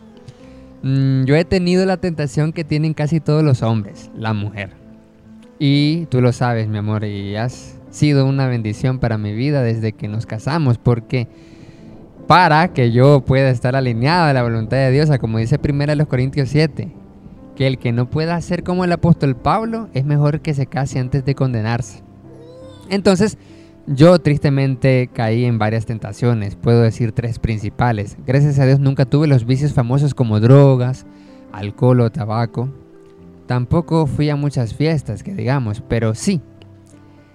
Mm, 0.81 1.25
yo 1.25 1.35
he 1.35 1.45
tenido 1.45 1.85
la 1.85 1.97
tentación 1.97 2.53
que 2.53 2.63
tienen 2.63 2.93
casi 2.93 3.19
todos 3.19 3.43
los 3.43 3.61
hombres, 3.61 4.09
la 4.15 4.33
mujer. 4.33 4.71
Y 5.59 6.07
tú 6.07 6.21
lo 6.21 6.33
sabes, 6.33 6.67
mi 6.67 6.79
amor, 6.79 7.03
y 7.03 7.35
has 7.35 7.77
sido 7.91 8.25
una 8.25 8.47
bendición 8.47 8.97
para 8.97 9.19
mi 9.19 9.33
vida 9.33 9.61
desde 9.61 9.93
que 9.93 10.07
nos 10.07 10.25
casamos, 10.25 10.79
porque 10.79 11.27
para 12.25 12.69
que 12.69 12.91
yo 12.91 13.21
pueda 13.21 13.51
estar 13.51 13.75
alineado 13.75 14.25
a 14.25 14.33
la 14.33 14.41
voluntad 14.41 14.77
de 14.77 14.91
Dios, 14.91 15.09
como 15.19 15.37
dice 15.37 15.59
1 15.63 16.07
Corintios 16.07 16.49
7, 16.49 16.91
que 17.55 17.67
el 17.67 17.77
que 17.77 17.91
no 17.91 18.09
pueda 18.09 18.41
ser 18.41 18.63
como 18.63 18.83
el 18.83 18.91
apóstol 18.91 19.35
Pablo 19.35 19.89
es 19.93 20.05
mejor 20.05 20.41
que 20.41 20.55
se 20.55 20.65
case 20.65 20.97
antes 20.97 21.23
de 21.25 21.35
condenarse. 21.35 22.01
Entonces, 22.89 23.37
yo 23.87 24.19
tristemente 24.19 25.09
caí 25.11 25.45
en 25.45 25.57
varias 25.57 25.85
tentaciones, 25.85 26.55
puedo 26.55 26.81
decir 26.81 27.11
tres 27.11 27.39
principales. 27.39 28.17
Gracias 28.25 28.59
a 28.59 28.65
Dios 28.65 28.79
nunca 28.79 29.05
tuve 29.05 29.27
los 29.27 29.45
vicios 29.45 29.73
famosos 29.73 30.13
como 30.13 30.39
drogas, 30.39 31.05
alcohol 31.51 32.01
o 32.01 32.11
tabaco. 32.11 32.69
Tampoco 33.47 34.05
fui 34.05 34.29
a 34.29 34.35
muchas 34.35 34.75
fiestas, 34.75 35.23
que 35.23 35.33
digamos, 35.33 35.81
pero 35.87 36.15
sí. 36.15 36.41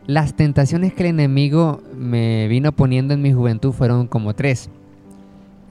Las 0.07 0.37
tentaciones 0.37 0.95
que 0.95 1.03
el 1.03 1.09
enemigo 1.11 1.83
me 1.95 2.47
vino 2.47 2.73
poniendo 2.73 3.13
en 3.13 3.23
mi 3.23 3.33
juventud 3.33 3.73
fueron 3.73 4.07
como 4.07 4.35
tres. 4.35 4.71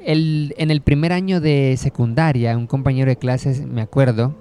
en 0.02 0.72
el 0.72 0.82
primer 0.82 1.14
año 1.14 1.40
de 1.40 1.76
secundaria, 1.78 2.58
un 2.58 2.68
compañero 2.68 3.10
de 3.10 3.16
clases, 3.16 3.66
me 3.66 3.82
acuerdo, 3.82 4.36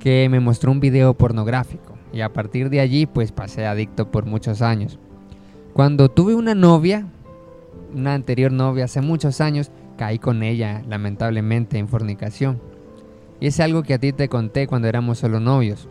que 0.00 0.26
me 0.30 0.40
mostró 0.40 0.72
un 0.72 0.80
video 0.80 1.14
pornográfico. 1.14 1.96
Y 2.12 2.22
a 2.22 2.32
partir 2.32 2.70
de 2.70 2.80
allí, 2.80 3.06
pues 3.06 3.30
pasé 3.30 3.66
adicto 3.66 4.10
por 4.10 4.24
muchos 4.24 4.62
años. 4.62 4.98
Cuando 5.80 6.10
tuve 6.10 6.34
una 6.34 6.54
novia, 6.54 7.06
una 7.94 8.12
anterior 8.12 8.52
novia 8.52 8.84
hace 8.84 9.00
muchos 9.00 9.40
años, 9.40 9.70
caí 9.96 10.18
con 10.18 10.42
ella, 10.42 10.82
lamentablemente, 10.86 11.78
en 11.78 11.88
fornicación. 11.88 12.60
Y 13.40 13.46
es 13.46 13.60
algo 13.60 13.82
que 13.82 13.94
a 13.94 13.98
ti 13.98 14.12
te 14.12 14.28
conté 14.28 14.66
cuando 14.66 14.88
éramos 14.88 15.16
solo 15.16 15.40
novios. 15.40 15.88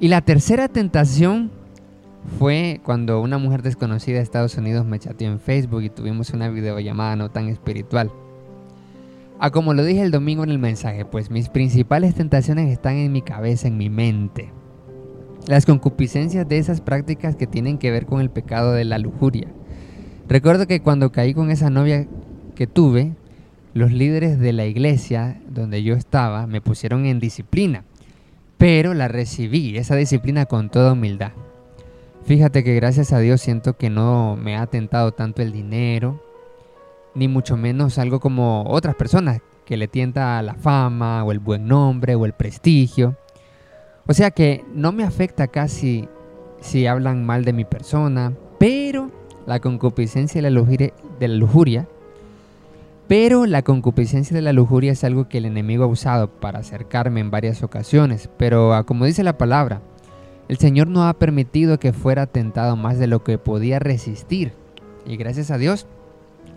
Y 0.00 0.08
la 0.08 0.22
tercera 0.22 0.68
tentación 0.68 1.50
fue 2.38 2.80
cuando 2.84 3.20
una 3.20 3.36
mujer 3.36 3.60
desconocida 3.60 4.16
de 4.16 4.22
Estados 4.22 4.56
Unidos 4.56 4.86
me 4.86 4.98
chateó 4.98 5.30
en 5.30 5.40
Facebook 5.40 5.82
y 5.82 5.90
tuvimos 5.90 6.30
una 6.30 6.48
videollamada 6.48 7.16
no 7.16 7.30
tan 7.30 7.48
espiritual. 7.50 8.10
Ah, 9.38 9.50
como 9.50 9.74
lo 9.74 9.84
dije 9.84 10.00
el 10.00 10.10
domingo 10.10 10.42
en 10.42 10.48
el 10.52 10.58
mensaje, 10.58 11.04
pues 11.04 11.30
mis 11.30 11.50
principales 11.50 12.14
tentaciones 12.14 12.72
están 12.72 12.94
en 12.94 13.12
mi 13.12 13.20
cabeza, 13.20 13.68
en 13.68 13.76
mi 13.76 13.90
mente 13.90 14.54
las 15.46 15.66
concupiscencias 15.66 16.48
de 16.48 16.58
esas 16.58 16.80
prácticas 16.80 17.36
que 17.36 17.46
tienen 17.46 17.78
que 17.78 17.90
ver 17.90 18.06
con 18.06 18.20
el 18.20 18.30
pecado 18.30 18.72
de 18.72 18.84
la 18.84 18.98
lujuria. 18.98 19.48
Recuerdo 20.28 20.66
que 20.66 20.80
cuando 20.80 21.12
caí 21.12 21.34
con 21.34 21.50
esa 21.50 21.70
novia 21.70 22.06
que 22.54 22.66
tuve, 22.66 23.12
los 23.74 23.92
líderes 23.92 24.38
de 24.40 24.52
la 24.52 24.66
iglesia 24.66 25.40
donde 25.48 25.82
yo 25.82 25.94
estaba 25.94 26.46
me 26.46 26.60
pusieron 26.60 27.06
en 27.06 27.20
disciplina, 27.20 27.84
pero 28.58 28.94
la 28.94 29.06
recibí, 29.06 29.76
esa 29.76 29.94
disciplina 29.94 30.46
con 30.46 30.70
toda 30.70 30.94
humildad. 30.94 31.32
Fíjate 32.24 32.64
que 32.64 32.74
gracias 32.74 33.12
a 33.12 33.20
Dios 33.20 33.40
siento 33.40 33.76
que 33.76 33.88
no 33.88 34.36
me 34.36 34.56
ha 34.56 34.66
tentado 34.66 35.12
tanto 35.12 35.42
el 35.42 35.52
dinero, 35.52 36.20
ni 37.14 37.28
mucho 37.28 37.56
menos 37.56 37.98
algo 37.98 38.18
como 38.18 38.64
otras 38.66 38.96
personas 38.96 39.40
que 39.64 39.76
le 39.76 39.86
tienta 39.86 40.42
la 40.42 40.54
fama 40.54 41.22
o 41.22 41.30
el 41.30 41.38
buen 41.38 41.68
nombre 41.68 42.14
o 42.16 42.24
el 42.24 42.32
prestigio. 42.32 43.16
O 44.06 44.14
sea 44.14 44.30
que 44.30 44.64
no 44.74 44.92
me 44.92 45.04
afecta 45.04 45.48
casi 45.48 46.08
si 46.60 46.86
hablan 46.86 47.24
mal 47.24 47.44
de 47.44 47.52
mi 47.52 47.64
persona, 47.64 48.32
pero 48.58 49.10
la 49.46 49.60
concupiscencia 49.60 50.40
de 50.40 50.50
la 50.50 51.36
lujuria, 51.36 51.88
pero 53.08 53.46
la 53.46 53.62
concupiscencia 53.62 54.34
de 54.34 54.42
la 54.42 54.52
lujuria 54.52 54.92
es 54.92 55.04
algo 55.04 55.28
que 55.28 55.38
el 55.38 55.44
enemigo 55.44 55.84
ha 55.84 55.88
usado 55.88 56.28
para 56.28 56.60
acercarme 56.60 57.20
en 57.20 57.30
varias 57.30 57.62
ocasiones. 57.62 58.28
Pero 58.36 58.74
ah, 58.74 58.84
como 58.84 59.04
dice 59.04 59.22
la 59.22 59.38
palabra, 59.38 59.80
el 60.48 60.58
Señor 60.58 60.88
no 60.88 61.06
ha 61.06 61.14
permitido 61.14 61.78
que 61.78 61.92
fuera 61.92 62.26
tentado 62.26 62.76
más 62.76 62.98
de 62.98 63.06
lo 63.06 63.22
que 63.22 63.38
podía 63.38 63.78
resistir. 63.78 64.52
Y 65.04 65.16
gracias 65.16 65.50
a 65.50 65.58
Dios, 65.58 65.86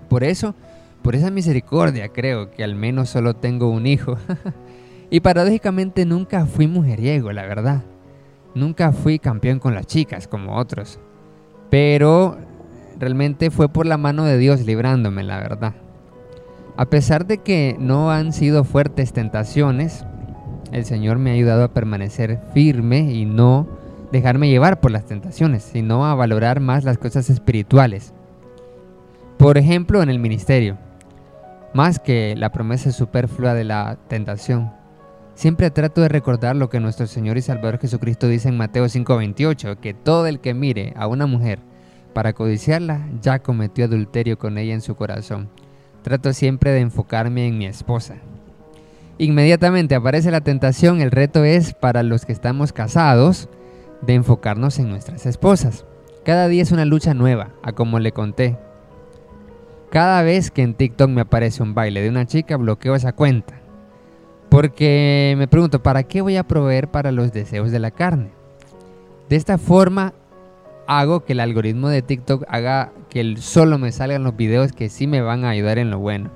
por 0.08 0.24
eso, 0.24 0.56
por 1.03 1.15
esa 1.15 1.29
misericordia 1.29 2.10
creo 2.10 2.51
que 2.51 2.63
al 2.63 2.75
menos 2.75 3.10
solo 3.10 3.36
tengo 3.36 3.70
un 3.70 3.86
hijo. 3.88 4.18
Y 5.10 5.22
paradójicamente 5.22 6.06
nunca 6.06 6.46
fui 6.46 6.68
mujeriego, 6.68 7.32
la 7.32 7.44
verdad. 7.44 7.84
Nunca 8.54 8.92
fui 8.92 9.20
campeón 9.20 9.60
con 9.60 9.74
las 9.74 9.88
chicas 9.88 10.28
como 10.28 10.58
otros. 10.58 11.00
Pero 11.70 12.38
realmente 13.00 13.51
fue 13.51 13.70
por 13.70 13.86
la 13.86 13.98
mano 13.98 14.25
de 14.25 14.38
Dios 14.38 14.66
librándome, 14.66 15.24
la 15.24 15.39
verdad. 15.39 15.74
A 16.78 16.86
pesar 16.86 17.25
de 17.25 17.39
que 17.39 17.75
no 17.80 18.12
han 18.12 18.34
sido 18.34 18.63
fuertes 18.63 19.13
tentaciones, 19.13 20.06
el 20.72 20.86
Señor 20.86 21.18
me 21.18 21.32
ha 21.32 21.34
ayudado 21.34 21.63
a 21.63 21.74
permanecer 21.74 22.39
firme 22.54 23.12
y 23.12 23.25
no 23.25 23.68
dejarme 24.12 24.50
llevar 24.50 24.80
por 24.80 24.92
las 24.92 25.06
tentaciones, 25.06 25.63
sino 25.63 26.06
a 26.06 26.16
valorar 26.16 26.60
más 26.60 26.84
las 26.84 26.98
cosas 26.98 27.30
espirituales. 27.30 28.13
Por 29.38 29.58
ejemplo, 29.58 30.01
en 30.01 30.10
el 30.10 30.20
ministerio, 30.20 30.78
más 31.74 32.00
que 32.00 32.36
la 32.38 32.51
promesa 32.51 32.92
superflua 32.92 33.54
de 33.54 33.63
la 33.63 33.98
tentación. 34.08 34.78
Siempre 35.39 35.72
trato 35.72 36.01
de 36.01 36.10
recordar 36.10 36.58
lo 36.58 36.69
que 36.69 36.81
nuestro 36.81 37.08
Señor 37.08 37.38
y 37.38 37.41
Salvador 37.41 37.79
Jesucristo 37.79 38.27
dice 38.27 38.50
en 38.50 38.58
Mateo 38.58 38.89
5:28, 38.89 39.79
que 39.79 39.93
todo 39.93 40.27
el 40.27 40.41
que 40.41 40.53
mire 40.53 40.91
a 40.98 41.08
una 41.08 41.27
mujer 41.27 41.60
para 42.13 42.34
codiciarla 42.34 43.08
ya 43.22 43.39
cometió 43.39 43.86
adulterio 43.86 44.38
con 44.38 44.58
ella 44.58 44.74
en 44.74 44.81
su 44.81 44.96
corazón. 44.96 45.48
Trato 46.01 46.34
siempre 46.34 46.72
de 46.72 46.81
enfocarme 46.81 47.48
en 47.48 47.58
mi 47.58 47.67
esposa. 47.67 48.15
Inmediatamente 49.17 49.96
aparece 49.96 50.29
la 50.29 50.41
tentación, 50.41 51.00
el 51.00 51.10
reto 51.10 51.46
es 51.46 51.74
para 51.74 52.03
los 52.03 52.25
que 52.25 52.34
estamos 52.34 52.74
casados 52.74 53.48
de 54.01 54.15
enfocarnos 54.15 54.77
en 54.77 54.89
nuestras 54.89 55.25
esposas. 55.25 55.86
Cada 56.25 56.50
día 56.50 56.63
es 56.63 56.74
una 56.74 56.84
lucha 56.84 57.13
nueva, 57.13 57.51
a 57.63 57.72
como 57.72 58.00
le 58.00 58.12
conté. 58.12 58.58
Cada 59.89 60.22
vez 60.22 60.51
que 60.51 60.63
en 60.63 60.74
TikTok 60.74 61.10
me 61.10 61.22
aparece 61.22 61.63
un 61.63 61.75
baile 61.75 62.01
de 62.01 62.10
una 62.10 62.25
chica, 62.25 62.58
bloqueo 62.58 62.93
esa 62.93 63.13
cuenta 63.13 63.59
porque 64.50 65.36
me 65.38 65.48
pregunto, 65.48 65.82
¿para 65.82 66.03
qué 66.03 66.22
voy 66.22 66.38
a 66.38 66.48
proveer 66.48 66.89
para 66.89 67.12
los 67.12 67.32
deseos 67.32 67.72
de 67.72 67.79
la 67.79 67.91
carne? 67.91 68.32
De 69.29 69.36
esta 69.36 69.58
forma 69.58 70.13
hago 70.88 71.24
que 71.24 71.34
el 71.34 71.39
algoritmo 71.39 71.89
de 71.89 72.01
TikTok 72.01 72.46
haga 72.48 72.91
que 73.10 73.36
solo 73.38 73.77
me 73.77 73.91
salgan 73.91 74.24
los 74.24 74.36
videos 74.36 74.72
que 74.72 74.89
sí 74.89 75.06
me 75.06 75.22
van 75.22 75.46
a 75.46 75.50
ayudar 75.50 75.77
en 75.77 75.91
lo 75.91 76.00
bueno. 76.00 76.32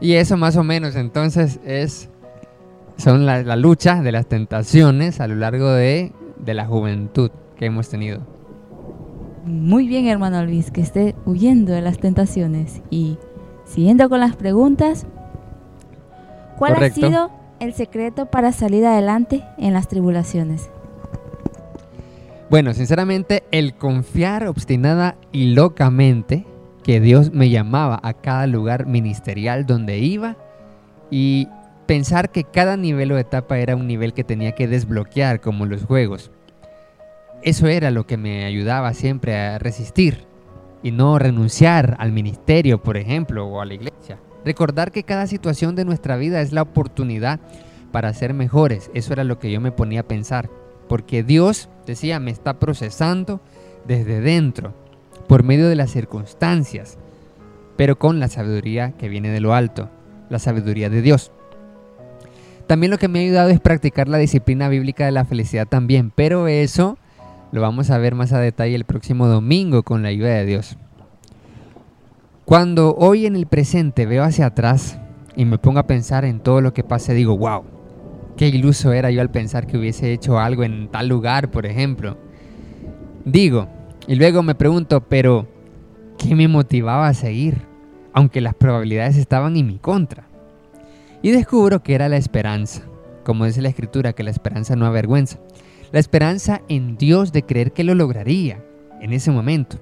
Y 0.00 0.14
eso 0.14 0.36
más 0.36 0.56
o 0.56 0.64
menos 0.64 0.96
entonces 0.96 1.60
es 1.64 2.08
son 2.96 3.26
la, 3.26 3.56
lucha 3.56 4.02
de 4.02 4.10
las 4.10 4.26
tentaciones 4.26 5.20
a 5.20 5.28
lo 5.28 5.34
largo 5.34 5.70
de, 5.70 6.12
de 6.38 6.54
la 6.54 6.66
juventud 6.66 7.30
que 7.58 7.66
hemos 7.66 7.90
tenido. 7.90 8.20
Muy 9.44 9.86
bien, 9.86 10.06
hermano 10.06 10.44
Luis, 10.44 10.70
que 10.70 10.80
esté 10.80 11.14
huyendo 11.26 11.72
de 11.72 11.82
las 11.82 11.98
tentaciones. 11.98 12.80
Y 12.90 13.18
siguiendo 13.64 14.08
con 14.08 14.20
las 14.20 14.34
preguntas, 14.34 15.06
¿Cuál 16.58 16.82
ha 16.82 16.90
sido 16.90 17.30
el 17.60 17.74
secreto 17.74 18.26
para 18.26 18.52
salir 18.52 18.84
adelante 18.86 19.42
en 19.58 19.72
las 19.72 19.88
tribulaciones? 19.88 20.70
Bueno, 22.48 22.74
sinceramente, 22.74 23.42
el 23.50 23.74
confiar 23.74 24.46
obstinada 24.46 25.16
y 25.32 25.54
locamente 25.54 26.46
que 26.84 27.00
Dios 27.00 27.32
me 27.32 27.50
llamaba 27.50 27.98
a 28.02 28.14
cada 28.14 28.46
lugar 28.46 28.86
ministerial 28.86 29.66
donde 29.66 29.98
iba 29.98 30.36
y 31.10 31.48
pensar 31.86 32.30
que 32.30 32.44
cada 32.44 32.76
nivel 32.76 33.10
o 33.12 33.18
etapa 33.18 33.58
era 33.58 33.74
un 33.74 33.86
nivel 33.86 34.12
que 34.12 34.24
tenía 34.24 34.52
que 34.52 34.68
desbloquear 34.68 35.40
como 35.40 35.66
los 35.66 35.84
juegos. 35.84 36.30
Eso 37.42 37.66
era 37.66 37.90
lo 37.90 38.06
que 38.06 38.16
me 38.16 38.44
ayudaba 38.44 38.94
siempre 38.94 39.36
a 39.36 39.58
resistir 39.58 40.24
y 40.82 40.92
no 40.92 41.18
renunciar 41.18 41.96
al 41.98 42.12
ministerio, 42.12 42.82
por 42.82 42.96
ejemplo, 42.96 43.46
o 43.46 43.60
a 43.60 43.64
la 43.64 43.74
iglesia. 43.74 44.18
Recordar 44.46 44.92
que 44.92 45.02
cada 45.02 45.26
situación 45.26 45.74
de 45.74 45.84
nuestra 45.84 46.16
vida 46.16 46.40
es 46.40 46.52
la 46.52 46.62
oportunidad 46.62 47.40
para 47.90 48.14
ser 48.14 48.32
mejores. 48.32 48.92
Eso 48.94 49.12
era 49.12 49.24
lo 49.24 49.40
que 49.40 49.50
yo 49.50 49.60
me 49.60 49.72
ponía 49.72 50.00
a 50.00 50.08
pensar. 50.08 50.48
Porque 50.88 51.24
Dios, 51.24 51.68
decía, 51.84 52.20
me 52.20 52.30
está 52.30 52.60
procesando 52.60 53.40
desde 53.88 54.20
dentro, 54.20 54.72
por 55.26 55.42
medio 55.42 55.68
de 55.68 55.74
las 55.74 55.90
circunstancias, 55.90 56.96
pero 57.76 57.98
con 57.98 58.20
la 58.20 58.28
sabiduría 58.28 58.92
que 58.92 59.08
viene 59.08 59.30
de 59.30 59.40
lo 59.40 59.52
alto, 59.52 59.90
la 60.30 60.38
sabiduría 60.38 60.90
de 60.90 61.02
Dios. 61.02 61.32
También 62.68 62.92
lo 62.92 62.98
que 62.98 63.08
me 63.08 63.18
ha 63.18 63.22
ayudado 63.22 63.50
es 63.50 63.58
practicar 63.58 64.06
la 64.06 64.18
disciplina 64.18 64.68
bíblica 64.68 65.06
de 65.06 65.12
la 65.12 65.24
felicidad 65.24 65.66
también, 65.66 66.12
pero 66.14 66.46
eso 66.46 66.98
lo 67.50 67.62
vamos 67.62 67.90
a 67.90 67.98
ver 67.98 68.14
más 68.14 68.32
a 68.32 68.38
detalle 68.38 68.76
el 68.76 68.84
próximo 68.84 69.26
domingo 69.26 69.82
con 69.82 70.04
la 70.04 70.08
ayuda 70.10 70.28
de 70.28 70.46
Dios. 70.46 70.78
Cuando 72.46 72.94
hoy 72.94 73.26
en 73.26 73.34
el 73.34 73.46
presente 73.46 74.06
veo 74.06 74.22
hacia 74.22 74.46
atrás 74.46 75.00
y 75.34 75.44
me 75.44 75.58
pongo 75.58 75.80
a 75.80 75.88
pensar 75.88 76.24
en 76.24 76.38
todo 76.38 76.60
lo 76.60 76.72
que 76.72 76.84
pase, 76.84 77.12
digo, 77.12 77.36
wow, 77.36 77.64
qué 78.36 78.46
iluso 78.46 78.92
era 78.92 79.10
yo 79.10 79.20
al 79.20 79.32
pensar 79.32 79.66
que 79.66 79.76
hubiese 79.76 80.12
hecho 80.12 80.38
algo 80.38 80.62
en 80.62 80.86
tal 80.86 81.08
lugar, 81.08 81.50
por 81.50 81.66
ejemplo. 81.66 82.16
Digo, 83.24 83.66
y 84.06 84.14
luego 84.14 84.44
me 84.44 84.54
pregunto, 84.54 85.00
pero, 85.00 85.48
¿qué 86.18 86.36
me 86.36 86.46
motivaba 86.46 87.08
a 87.08 87.14
seguir? 87.14 87.62
Aunque 88.12 88.40
las 88.40 88.54
probabilidades 88.54 89.16
estaban 89.16 89.56
en 89.56 89.66
mi 89.66 89.80
contra. 89.80 90.28
Y 91.22 91.32
descubro 91.32 91.82
que 91.82 91.96
era 91.96 92.08
la 92.08 92.16
esperanza, 92.16 92.82
como 93.24 93.44
dice 93.44 93.60
la 93.60 93.70
escritura, 93.70 94.12
que 94.12 94.22
la 94.22 94.30
esperanza 94.30 94.76
no 94.76 94.86
avergüenza. 94.86 95.40
La 95.90 95.98
esperanza 95.98 96.62
en 96.68 96.96
Dios 96.96 97.32
de 97.32 97.42
creer 97.42 97.72
que 97.72 97.82
lo 97.82 97.96
lograría 97.96 98.64
en 99.00 99.12
ese 99.12 99.32
momento 99.32 99.80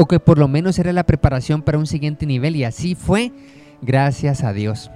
o 0.00 0.06
que 0.06 0.18
por 0.18 0.38
lo 0.38 0.48
menos 0.48 0.78
era 0.78 0.94
la 0.94 1.04
preparación 1.04 1.60
para 1.60 1.76
un 1.76 1.86
siguiente 1.86 2.24
nivel 2.24 2.56
y 2.56 2.64
así 2.64 2.94
fue 2.94 3.32
gracias 3.82 4.42
a 4.42 4.54
Dios. 4.54 4.90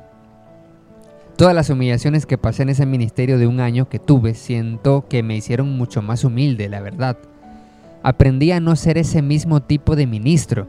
Todas 1.36 1.54
las 1.54 1.68
humillaciones 1.68 2.24
que 2.24 2.38
pasé 2.38 2.62
en 2.62 2.70
ese 2.70 2.86
ministerio 2.86 3.36
de 3.36 3.46
un 3.46 3.60
año 3.60 3.86
que 3.90 3.98
tuve, 3.98 4.32
siento 4.32 5.04
que 5.06 5.22
me 5.22 5.36
hicieron 5.36 5.76
mucho 5.76 6.00
más 6.00 6.24
humilde, 6.24 6.70
la 6.70 6.80
verdad. 6.80 7.18
Aprendí 8.02 8.50
a 8.52 8.60
no 8.60 8.76
ser 8.76 8.96
ese 8.96 9.20
mismo 9.20 9.60
tipo 9.60 9.94
de 9.94 10.06
ministro. 10.06 10.68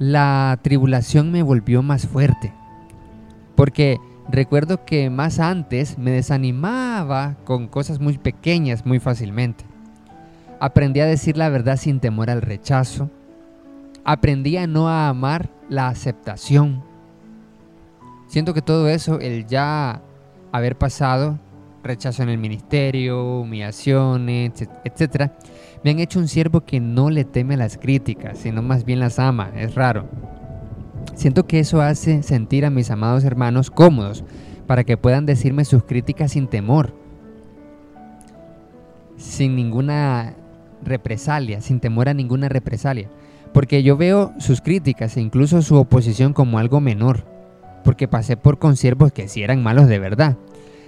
La 0.00 0.58
tribulación 0.62 1.30
me 1.30 1.44
volvió 1.44 1.80
más 1.84 2.08
fuerte. 2.08 2.52
Porque 3.54 3.98
recuerdo 4.28 4.84
que 4.84 5.10
más 5.10 5.38
antes 5.38 5.96
me 5.96 6.10
desanimaba 6.10 7.36
con 7.44 7.68
cosas 7.68 8.00
muy 8.00 8.18
pequeñas 8.18 8.84
muy 8.84 8.98
fácilmente. 8.98 9.71
Aprendí 10.62 11.00
a 11.00 11.06
decir 11.06 11.36
la 11.36 11.48
verdad 11.48 11.76
sin 11.76 11.98
temor 11.98 12.30
al 12.30 12.40
rechazo. 12.40 13.10
Aprendí 14.04 14.56
a 14.56 14.66
no 14.66 14.88
amar 14.88 15.50
la 15.68 15.88
aceptación 15.88 16.82
Siento 18.32 18.54
que 18.54 18.62
todo 18.62 18.88
eso, 18.88 19.20
el 19.20 19.46
ya 19.46 20.00
haber 20.52 20.78
pasado 20.78 21.38
rechazo 21.84 22.22
en 22.22 22.30
el 22.30 22.38
ministerio, 22.38 23.40
humillaciones, 23.40 24.52
etc., 24.84 25.30
me 25.84 25.90
han 25.90 25.98
hecho 25.98 26.18
un 26.18 26.28
siervo 26.28 26.62
que 26.62 26.80
no 26.80 27.10
le 27.10 27.26
teme 27.26 27.58
las 27.58 27.76
críticas, 27.76 28.38
sino 28.38 28.62
más 28.62 28.86
bien 28.86 29.00
las 29.00 29.18
ama. 29.18 29.50
Es 29.54 29.74
raro. 29.74 30.08
Siento 31.14 31.46
que 31.46 31.58
eso 31.58 31.82
hace 31.82 32.22
sentir 32.22 32.64
a 32.64 32.70
mis 32.70 32.90
amados 32.90 33.22
hermanos 33.24 33.70
cómodos 33.70 34.24
para 34.66 34.84
que 34.84 34.96
puedan 34.96 35.26
decirme 35.26 35.66
sus 35.66 35.84
críticas 35.84 36.32
sin 36.32 36.46
temor, 36.46 36.94
sin 39.18 39.56
ninguna 39.56 40.36
represalia, 40.84 41.60
sin 41.60 41.80
temor 41.80 42.08
a 42.08 42.14
ninguna 42.14 42.48
represalia. 42.48 43.08
Porque 43.52 43.82
yo 43.82 43.96
veo 43.96 44.32
sus 44.38 44.60
críticas 44.60 45.16
e 45.16 45.20
incluso 45.20 45.62
su 45.62 45.76
oposición 45.76 46.32
como 46.32 46.58
algo 46.58 46.80
menor 46.80 47.32
porque 47.82 48.08
pasé 48.08 48.36
por 48.36 48.58
consiervos 48.58 49.12
que 49.12 49.28
sí 49.28 49.42
eran 49.42 49.62
malos 49.62 49.88
de 49.88 49.98
verdad. 49.98 50.36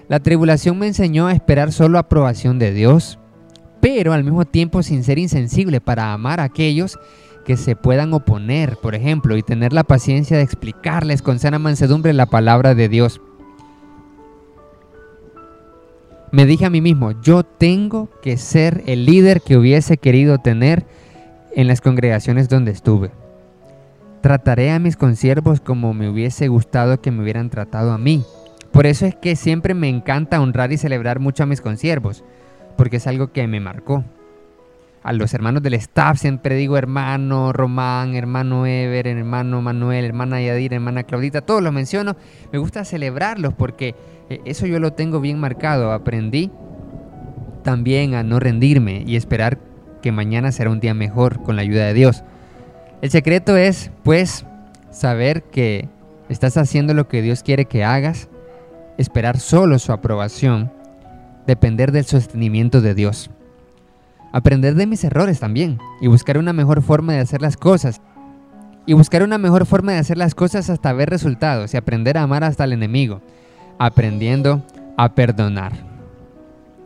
La 0.09 0.21
tribulación 0.21 0.79
me 0.79 0.87
enseñó 0.87 1.27
a 1.27 1.33
esperar 1.33 1.73
solo 1.73 1.99
aprobación 1.99 2.59
de 2.59 2.73
Dios, 2.73 3.19
pero 3.81 4.13
al 4.13 4.25
mismo 4.25 4.45
tiempo 4.45 4.83
sin 4.83 5.05
ser 5.05 5.19
insensible 5.19 5.81
para 5.81 6.13
amar 6.13 6.41
a 6.41 6.45
aquellos 6.45 6.99
que 7.45 7.57
se 7.57 7.77
puedan 7.77 8.13
oponer, 8.15 8.79
por 8.79 8.95
ejemplo, 8.95 9.37
y 9.37 9.43
tener 9.43 9.73
la 9.73 9.85
paciencia 9.85 10.37
de 10.37 10.43
explicarles 10.43 11.21
con 11.21 11.39
sana 11.39 11.59
mansedumbre 11.59 12.13
la 12.15 12.27
palabra 12.27 12.75
de 12.75 12.89
Dios. 12.89 13.21
Me 16.35 16.47
dije 16.47 16.67
a 16.67 16.71
mí 16.71 16.81
mismo, 16.81 17.13
yo 17.23 17.45
tengo 17.45 18.11
que 18.21 18.37
ser 18.39 18.83
el 18.87 19.07
líder 19.07 19.41
que 19.41 19.57
hubiese 19.57 19.99
querido 19.99 20.39
tener 20.39 20.85
en 21.55 21.69
las 21.69 21.81
congregaciones 21.81 22.49
donde 22.49 22.73
estuve. 22.73 23.13
Trataré 24.21 24.73
a 24.73 24.81
mis 24.81 24.97
consiervos 24.97 25.61
como 25.61 25.95
me 25.95 26.09
hubiese 26.09 26.49
gustado 26.49 27.01
que 27.01 27.13
me 27.13 27.23
hubieran 27.23 27.51
tratado 27.51 27.93
a 27.93 27.99
mí. 27.99 28.25
Por 28.73 28.85
eso 28.85 29.07
es 29.07 29.15
que 29.15 29.37
siempre 29.37 29.75
me 29.75 29.89
encanta 29.89 30.41
honrar 30.41 30.73
y 30.73 30.77
celebrar 30.77 31.21
mucho 31.21 31.45
a 31.45 31.47
mis 31.47 31.61
consiervos, 31.61 32.25
porque 32.77 32.97
es 32.97 33.07
algo 33.07 33.31
que 33.31 33.47
me 33.47 33.61
marcó. 33.61 34.03
A 35.05 35.13
los 35.13 35.35
hermanos 35.35 35.63
del 35.63 35.75
staff 35.75 36.19
siempre 36.19 36.55
digo 36.55 36.79
hermano 36.79 37.53
Román, 37.53 38.15
hermano 38.15 38.67
Ever, 38.67 39.07
hermano 39.07 39.61
Manuel, 39.61 40.07
hermana 40.07 40.41
Yadira, 40.41 40.77
hermana 40.77 41.03
Claudita, 41.03 41.43
todos 41.43 41.63
los 41.63 41.75
menciono. 41.75 42.17
Me 42.51 42.59
gusta 42.59 42.87
celebrarlos 42.87 43.53
porque 43.53 43.95
eh, 44.31 44.41
eso 44.47 44.67
yo 44.67 44.81
lo 44.81 44.95
tengo 44.95 45.21
bien 45.21 45.39
marcado. 45.39 45.93
Aprendí 45.93 46.51
también 47.63 48.15
a 48.15 48.23
no 48.23 48.41
rendirme 48.41 49.05
y 49.07 49.17
esperar 49.17 49.59
que 50.01 50.11
mañana 50.11 50.53
será 50.53 50.71
un 50.71 50.81
día 50.81 50.95
mejor 50.95 51.43
con 51.43 51.57
la 51.57 51.63
ayuda 51.63 51.85
de 51.85 51.93
Dios. 51.93 52.25
El 53.03 53.11
secreto 53.11 53.59
es, 53.59 53.91
pues, 54.05 54.47
saber 54.91 55.43
que 55.43 55.87
estás 56.31 56.57
haciendo 56.57 56.95
lo 56.95 57.09
que 57.09 57.21
Dios 57.21 57.43
quiere 57.43 57.67
que 57.67 57.85
hagas, 57.85 58.31
esperar 58.97 59.39
solo 59.39 59.79
su 59.79 59.93
aprobación, 59.93 60.73
depender 61.47 61.93
del 61.93 62.07
sostenimiento 62.07 62.81
de 62.81 62.95
Dios. 62.95 63.31
Aprender 64.35 64.75
de 64.75 64.89
mis 64.89 65.05
errores 65.05 65.39
también 65.39 65.79
y 66.01 66.09
buscar 66.09 66.39
una 66.39 66.53
mejor 66.53 66.83
forma 66.83 67.13
de 67.13 67.21
hacer 67.21 67.41
las 67.41 67.57
cosas. 67.57 68.01
Y 68.85 68.93
buscar 68.93 69.23
una 69.23 69.39
mejor 69.39 69.65
forma 69.65 69.93
de 69.93 69.99
hacer 69.99 70.19
las 70.19 70.35
cosas 70.35 70.69
hasta 70.71 70.93
ver 70.93 71.09
resultados 71.09 71.73
y 71.73 71.77
aprender 71.77 72.19
a 72.19 72.23
amar 72.23 72.43
hasta 72.43 72.65
el 72.65 72.73
enemigo, 72.73 73.21
aprendiendo 73.79 74.65
a 74.97 75.15
perdonar. 75.15 75.73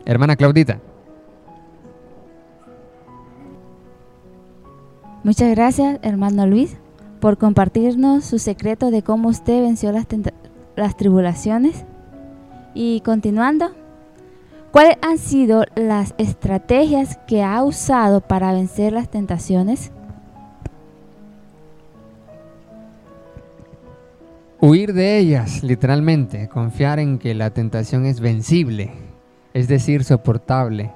Hermana 0.04 0.36
Claudita. 0.36 0.78
Muchas 5.24 5.50
gracias, 5.52 6.00
hermano 6.02 6.46
Luis, 6.46 6.76
por 7.18 7.38
compartirnos 7.38 8.26
su 8.26 8.38
secreto 8.38 8.90
de 8.90 9.02
cómo 9.02 9.30
usted 9.30 9.62
venció 9.62 9.90
las, 9.90 10.06
las 10.76 10.98
tribulaciones. 10.98 11.86
Y 12.74 13.00
continuando, 13.00 13.70
¿cuáles 14.70 14.96
han 15.02 15.18
sido 15.18 15.64
las 15.74 16.14
estrategias 16.18 17.18
que 17.26 17.42
ha 17.42 17.62
usado 17.62 18.20
para 18.20 18.52
vencer 18.52 18.92
las 18.92 19.08
tentaciones? 19.08 19.90
Huir 24.60 24.92
de 24.92 25.18
ellas, 25.18 25.62
literalmente, 25.62 26.48
confiar 26.48 26.98
en 26.98 27.18
que 27.18 27.32
la 27.32 27.50
tentación 27.50 28.04
es 28.06 28.18
vencible, 28.18 28.90
es 29.54 29.68
decir, 29.68 30.02
soportable. 30.02 30.90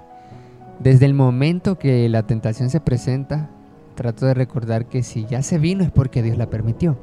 Desde 0.80 1.06
el 1.06 1.14
momento 1.14 1.78
que 1.78 2.08
la 2.08 2.24
tentación 2.24 2.70
se 2.70 2.80
presenta, 2.80 3.50
trato 3.94 4.26
de 4.26 4.35
recordar 4.35 4.87
que 4.87 5.04
si 5.04 5.26
ya 5.26 5.42
se 5.42 5.58
vino 5.58 5.85
es 5.85 5.92
porque 5.92 6.24
Dios 6.24 6.37
la 6.37 6.50
permitió. 6.50 6.96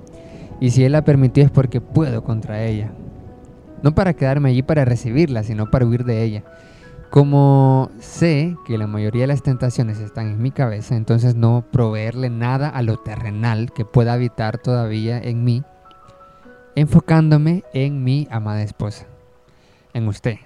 Y 0.60 0.72
si 0.72 0.84
Él 0.84 0.92
la 0.92 1.06
permitió 1.06 1.46
es 1.46 1.50
porque 1.50 1.80
puedo 1.80 2.26
contra 2.26 2.62
ella. 2.62 2.92
No 3.82 3.96
para 3.96 4.14
quedarme 4.14 4.50
allí 4.50 4.62
para 4.62 4.86
recibirla, 4.86 5.44
sino 5.44 5.70
para 5.70 5.86
huir 5.86 6.04
de 6.04 6.24
ella. 6.24 6.44
Como 7.10 7.90
sé 8.00 8.56
que 8.68 8.78
la 8.78 8.86
mayoría 8.86 9.22
de 9.22 9.28
las 9.28 9.42
tentaciones 9.42 10.00
están 10.00 10.28
en 10.28 10.42
mi 10.42 10.52
cabeza, 10.52 10.96
entonces 10.96 11.36
no 11.36 11.66
proveerle 11.72 12.30
nada 12.30 12.70
a 12.70 12.84
lo 12.84 12.98
terrenal 12.98 13.72
que 13.72 13.84
pueda 13.84 14.14
habitar 14.14 14.60
todavía 14.60 15.18
en 15.18 15.44
mí, 15.44 15.64
enfocándome 16.76 17.64
en 17.74 18.04
mi 18.04 18.28
amada 18.30 18.62
esposa, 18.62 19.08
en 19.94 20.08
usted. 20.08 20.38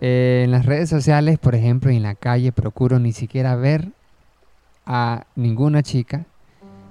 Eh, 0.00 0.42
en 0.44 0.50
las 0.50 0.64
redes 0.64 0.88
sociales, 0.88 1.38
por 1.38 1.54
ejemplo, 1.54 1.90
y 1.90 1.96
en 1.96 2.04
la 2.04 2.14
calle, 2.14 2.52
procuro 2.52 2.98
ni 2.98 3.12
siquiera 3.12 3.54
ver 3.54 3.88
a 4.86 5.26
ninguna 5.36 5.82
chica 5.82 6.24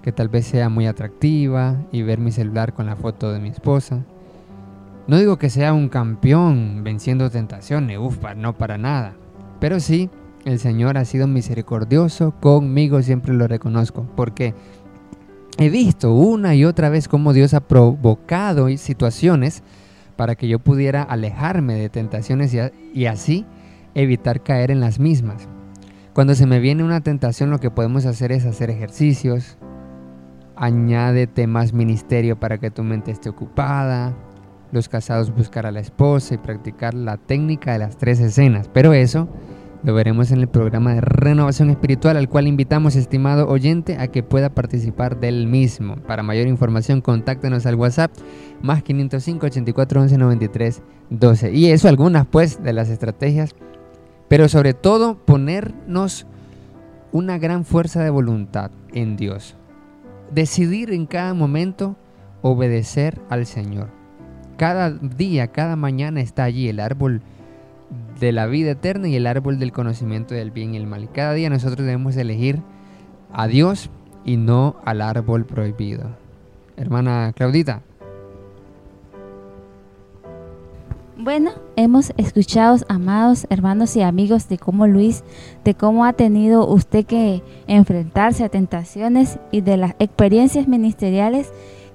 que 0.04 0.12
tal 0.12 0.30
vez 0.30 0.45
sea 0.45 0.69
muy 0.69 0.86
atractiva 0.86 1.75
y 1.91 2.04
ver 2.04 2.19
mi 2.19 2.32
celular 2.32 2.73
con 2.73 2.86
la 2.86 2.95
foto 2.95 3.34
de 3.34 3.39
mi 3.39 3.49
esposa. 3.49 4.04
No 5.09 5.17
digo 5.17 5.39
que 5.39 5.49
sea 5.49 5.73
un 5.73 5.89
campeón 5.89 6.83
venciendo 6.83 7.31
tentaciones, 7.31 7.97
ufa, 7.97 8.35
no 8.35 8.55
para 8.55 8.77
nada. 8.77 9.15
Pero 9.59 9.79
sí, 9.79 10.11
el 10.45 10.59
Señor 10.59 10.99
ha 10.99 11.05
sido 11.05 11.25
misericordioso 11.25 12.35
conmigo, 12.39 13.01
siempre 13.01 13.33
lo 13.33 13.47
reconozco, 13.47 14.05
porque 14.15 14.53
he 15.57 15.69
visto 15.69 16.13
una 16.13 16.53
y 16.53 16.63
otra 16.63 16.89
vez 16.89 17.07
cómo 17.07 17.33
Dios 17.33 17.55
ha 17.55 17.67
provocado 17.67 18.69
situaciones 18.77 19.63
para 20.15 20.35
que 20.35 20.47
yo 20.47 20.59
pudiera 20.59 21.01
alejarme 21.01 21.73
de 21.73 21.89
tentaciones 21.89 22.53
y, 22.53 22.59
y 22.93 23.07
así 23.07 23.47
evitar 23.95 24.43
caer 24.43 24.69
en 24.69 24.79
las 24.79 24.99
mismas. 24.99 25.47
Cuando 26.13 26.35
se 26.35 26.45
me 26.45 26.59
viene 26.59 26.83
una 26.83 27.01
tentación 27.01 27.49
lo 27.49 27.57
que 27.57 27.71
podemos 27.71 28.05
hacer 28.05 28.31
es 28.31 28.45
hacer 28.45 28.69
ejercicios, 28.69 29.57
añádete 30.55 31.47
más 31.47 31.73
ministerio 31.73 32.39
para 32.39 32.59
que 32.59 32.69
tu 32.69 32.83
mente 32.83 33.09
esté 33.09 33.29
ocupada, 33.29 34.13
los 34.71 34.89
casados 34.89 35.34
buscar 35.36 35.65
a 35.65 35.71
la 35.71 35.79
esposa 35.79 36.36
y 36.36 36.38
practicar 36.38 36.93
la 36.93 37.17
técnica 37.17 37.73
de 37.73 37.79
las 37.79 37.97
tres 37.97 38.19
escenas, 38.19 38.69
pero 38.73 38.93
eso 38.93 39.27
lo 39.84 39.93
veremos 39.93 40.32
en 40.32 40.39
el 40.39 40.47
programa 40.47 40.93
de 40.93 41.01
renovación 41.01 41.69
espiritual 41.69 42.17
al 42.17 42.27
cual 42.27 42.47
invitamos, 42.47 42.95
estimado 42.95 43.47
oyente, 43.47 43.97
a 43.97 44.08
que 44.08 44.23
pueda 44.23 44.49
participar 44.49 45.19
del 45.19 45.47
mismo. 45.47 45.95
Para 45.95 46.21
mayor 46.21 46.47
información, 46.47 46.99
contáctenos 46.99 47.65
al 47.65 47.75
WhatsApp 47.75 48.12
más 48.62 48.84
505 48.84 49.45
84 49.45 50.01
11 50.01 50.17
93 50.17 50.82
12. 51.10 51.51
Y 51.53 51.71
eso, 51.71 51.88
algunas 51.88 52.25
pues 52.25 52.62
de 52.62 52.73
las 52.73 52.89
estrategias 52.89 53.55
pero 54.29 54.47
sobre 54.47 54.73
todo 54.73 55.17
ponernos 55.17 56.25
una 57.12 57.38
gran 57.38 57.65
fuerza 57.65 58.01
de 58.01 58.12
voluntad 58.12 58.71
en 58.93 59.17
Dios. 59.17 59.55
Decidir 60.32 60.93
en 60.93 61.08
cada 61.08 61.34
momento 61.34 61.97
obedecer 62.41 63.19
al 63.29 63.45
Señor. 63.45 63.98
Cada 64.59 64.89
día, 64.89 65.47
cada 65.47 65.77
mañana 65.77 66.19
está 66.19 66.43
allí 66.43 66.67
el 66.67 66.81
árbol 66.81 67.21
de 68.19 68.33
la 68.33 68.45
vida 68.45 68.71
eterna 68.71 69.07
y 69.07 69.15
el 69.15 69.25
árbol 69.25 69.57
del 69.57 69.71
conocimiento 69.71 70.35
del 70.35 70.51
bien 70.51 70.73
y 70.73 70.77
el 70.77 70.85
mal. 70.85 71.09
Cada 71.13 71.31
día 71.31 71.49
nosotros 71.49 71.85
debemos 71.85 72.17
elegir 72.17 72.61
a 73.31 73.47
Dios 73.47 73.89
y 74.25 74.35
no 74.35 74.75
al 74.83 74.99
árbol 74.99 75.45
prohibido. 75.45 76.09
Hermana 76.75 77.31
Claudita. 77.33 77.83
Bueno, 81.17 81.51
hemos 81.77 82.11
escuchado, 82.17 82.79
amados 82.89 83.47
hermanos 83.49 83.95
y 83.95 84.01
amigos, 84.01 84.49
de 84.49 84.57
cómo 84.57 84.87
Luis, 84.87 85.23
de 85.63 85.73
cómo 85.73 86.03
ha 86.03 86.11
tenido 86.11 86.67
usted 86.67 87.05
que 87.05 87.43
enfrentarse 87.67 88.43
a 88.43 88.49
tentaciones 88.49 89.39
y 89.53 89.61
de 89.61 89.77
las 89.77 89.95
experiencias 89.99 90.67
ministeriales 90.67 91.49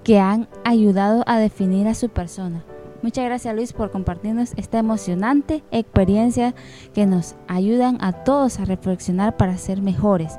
que 0.04 0.20
han 0.20 0.46
ayudado 0.64 1.24
a 1.26 1.38
definir 1.38 1.88
a 1.88 1.94
su 1.94 2.10
persona. 2.10 2.62
Muchas 3.02 3.24
gracias 3.24 3.54
Luis 3.54 3.72
por 3.72 3.90
compartirnos 3.90 4.52
esta 4.56 4.78
emocionante 4.78 5.62
experiencia 5.70 6.54
que 6.94 7.04
nos 7.04 7.34
ayudan 7.48 7.98
a 8.00 8.12
todos 8.12 8.60
a 8.60 8.64
reflexionar 8.64 9.36
para 9.36 9.58
ser 9.58 9.82
mejores. 9.82 10.38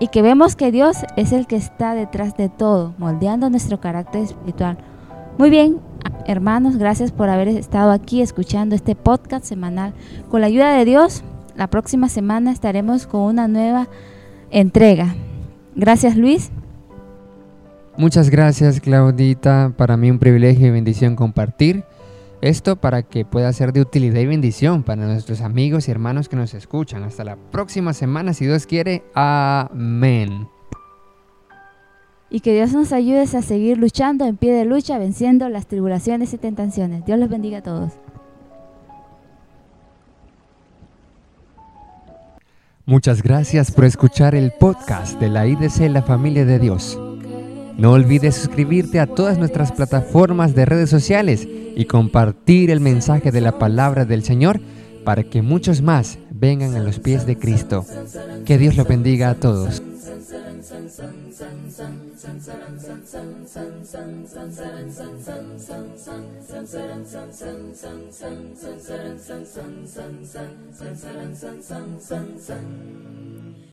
Y 0.00 0.08
que 0.08 0.22
vemos 0.22 0.56
que 0.56 0.72
Dios 0.72 0.96
es 1.16 1.32
el 1.32 1.46
que 1.46 1.56
está 1.56 1.94
detrás 1.94 2.36
de 2.36 2.48
todo, 2.48 2.94
moldeando 2.98 3.50
nuestro 3.50 3.80
carácter 3.80 4.22
espiritual. 4.22 4.78
Muy 5.36 5.50
bien, 5.50 5.78
hermanos, 6.26 6.76
gracias 6.76 7.12
por 7.12 7.28
haber 7.28 7.48
estado 7.48 7.90
aquí 7.92 8.22
escuchando 8.22 8.74
este 8.74 8.94
podcast 8.94 9.44
semanal. 9.44 9.92
Con 10.30 10.40
la 10.40 10.46
ayuda 10.46 10.72
de 10.72 10.84
Dios, 10.84 11.22
la 11.54 11.68
próxima 11.68 12.08
semana 12.08 12.50
estaremos 12.50 13.06
con 13.06 13.20
una 13.20 13.46
nueva 13.46 13.88
entrega. 14.50 15.14
Gracias 15.76 16.16
Luis. 16.16 16.50
Muchas 18.00 18.30
gracias 18.30 18.80
Claudita, 18.80 19.74
para 19.76 19.98
mí 19.98 20.10
un 20.10 20.18
privilegio 20.18 20.66
y 20.66 20.70
bendición 20.70 21.16
compartir 21.16 21.84
esto 22.40 22.76
para 22.76 23.02
que 23.02 23.26
pueda 23.26 23.52
ser 23.52 23.74
de 23.74 23.82
utilidad 23.82 24.20
y 24.20 24.26
bendición 24.26 24.84
para 24.84 25.04
nuestros 25.04 25.42
amigos 25.42 25.86
y 25.86 25.90
hermanos 25.90 26.30
que 26.30 26.36
nos 26.36 26.54
escuchan. 26.54 27.02
Hasta 27.02 27.24
la 27.24 27.36
próxima 27.36 27.92
semana, 27.92 28.32
si 28.32 28.46
Dios 28.46 28.64
quiere. 28.64 29.02
Amén. 29.12 30.48
Y 32.30 32.40
que 32.40 32.54
Dios 32.54 32.72
nos 32.72 32.90
ayude 32.94 33.20
a 33.20 33.42
seguir 33.42 33.76
luchando 33.76 34.24
en 34.24 34.38
pie 34.38 34.54
de 34.54 34.64
lucha, 34.64 34.96
venciendo 34.96 35.50
las 35.50 35.66
tribulaciones 35.66 36.32
y 36.32 36.38
tentaciones. 36.38 37.04
Dios 37.04 37.18
los 37.18 37.28
bendiga 37.28 37.58
a 37.58 37.62
todos. 37.62 37.92
Muchas 42.86 43.22
gracias 43.22 43.70
por 43.70 43.84
escuchar 43.84 44.34
el 44.34 44.52
podcast 44.52 45.20
de 45.20 45.28
la 45.28 45.46
IDC 45.46 45.90
La 45.90 46.00
Familia 46.00 46.46
de 46.46 46.58
Dios. 46.58 46.98
No 47.76 47.92
olvides 47.92 48.34
suscribirte 48.34 49.00
a 49.00 49.06
todas 49.06 49.38
nuestras 49.38 49.72
plataformas 49.72 50.54
de 50.54 50.64
redes 50.64 50.90
sociales 50.90 51.48
y 51.76 51.84
compartir 51.86 52.70
el 52.70 52.80
mensaje 52.80 53.30
de 53.30 53.40
la 53.40 53.58
palabra 53.58 54.04
del 54.04 54.22
Señor 54.22 54.60
para 55.04 55.24
que 55.24 55.42
muchos 55.42 55.82
más 55.82 56.18
vengan 56.30 56.74
a 56.76 56.80
los 56.80 56.98
pies 56.98 57.26
de 57.26 57.38
Cristo. 57.38 57.84
Que 58.44 58.58
Dios 58.58 58.76
lo 58.76 58.84
bendiga 58.84 59.30
a 59.30 59.34
todos. 59.34 59.82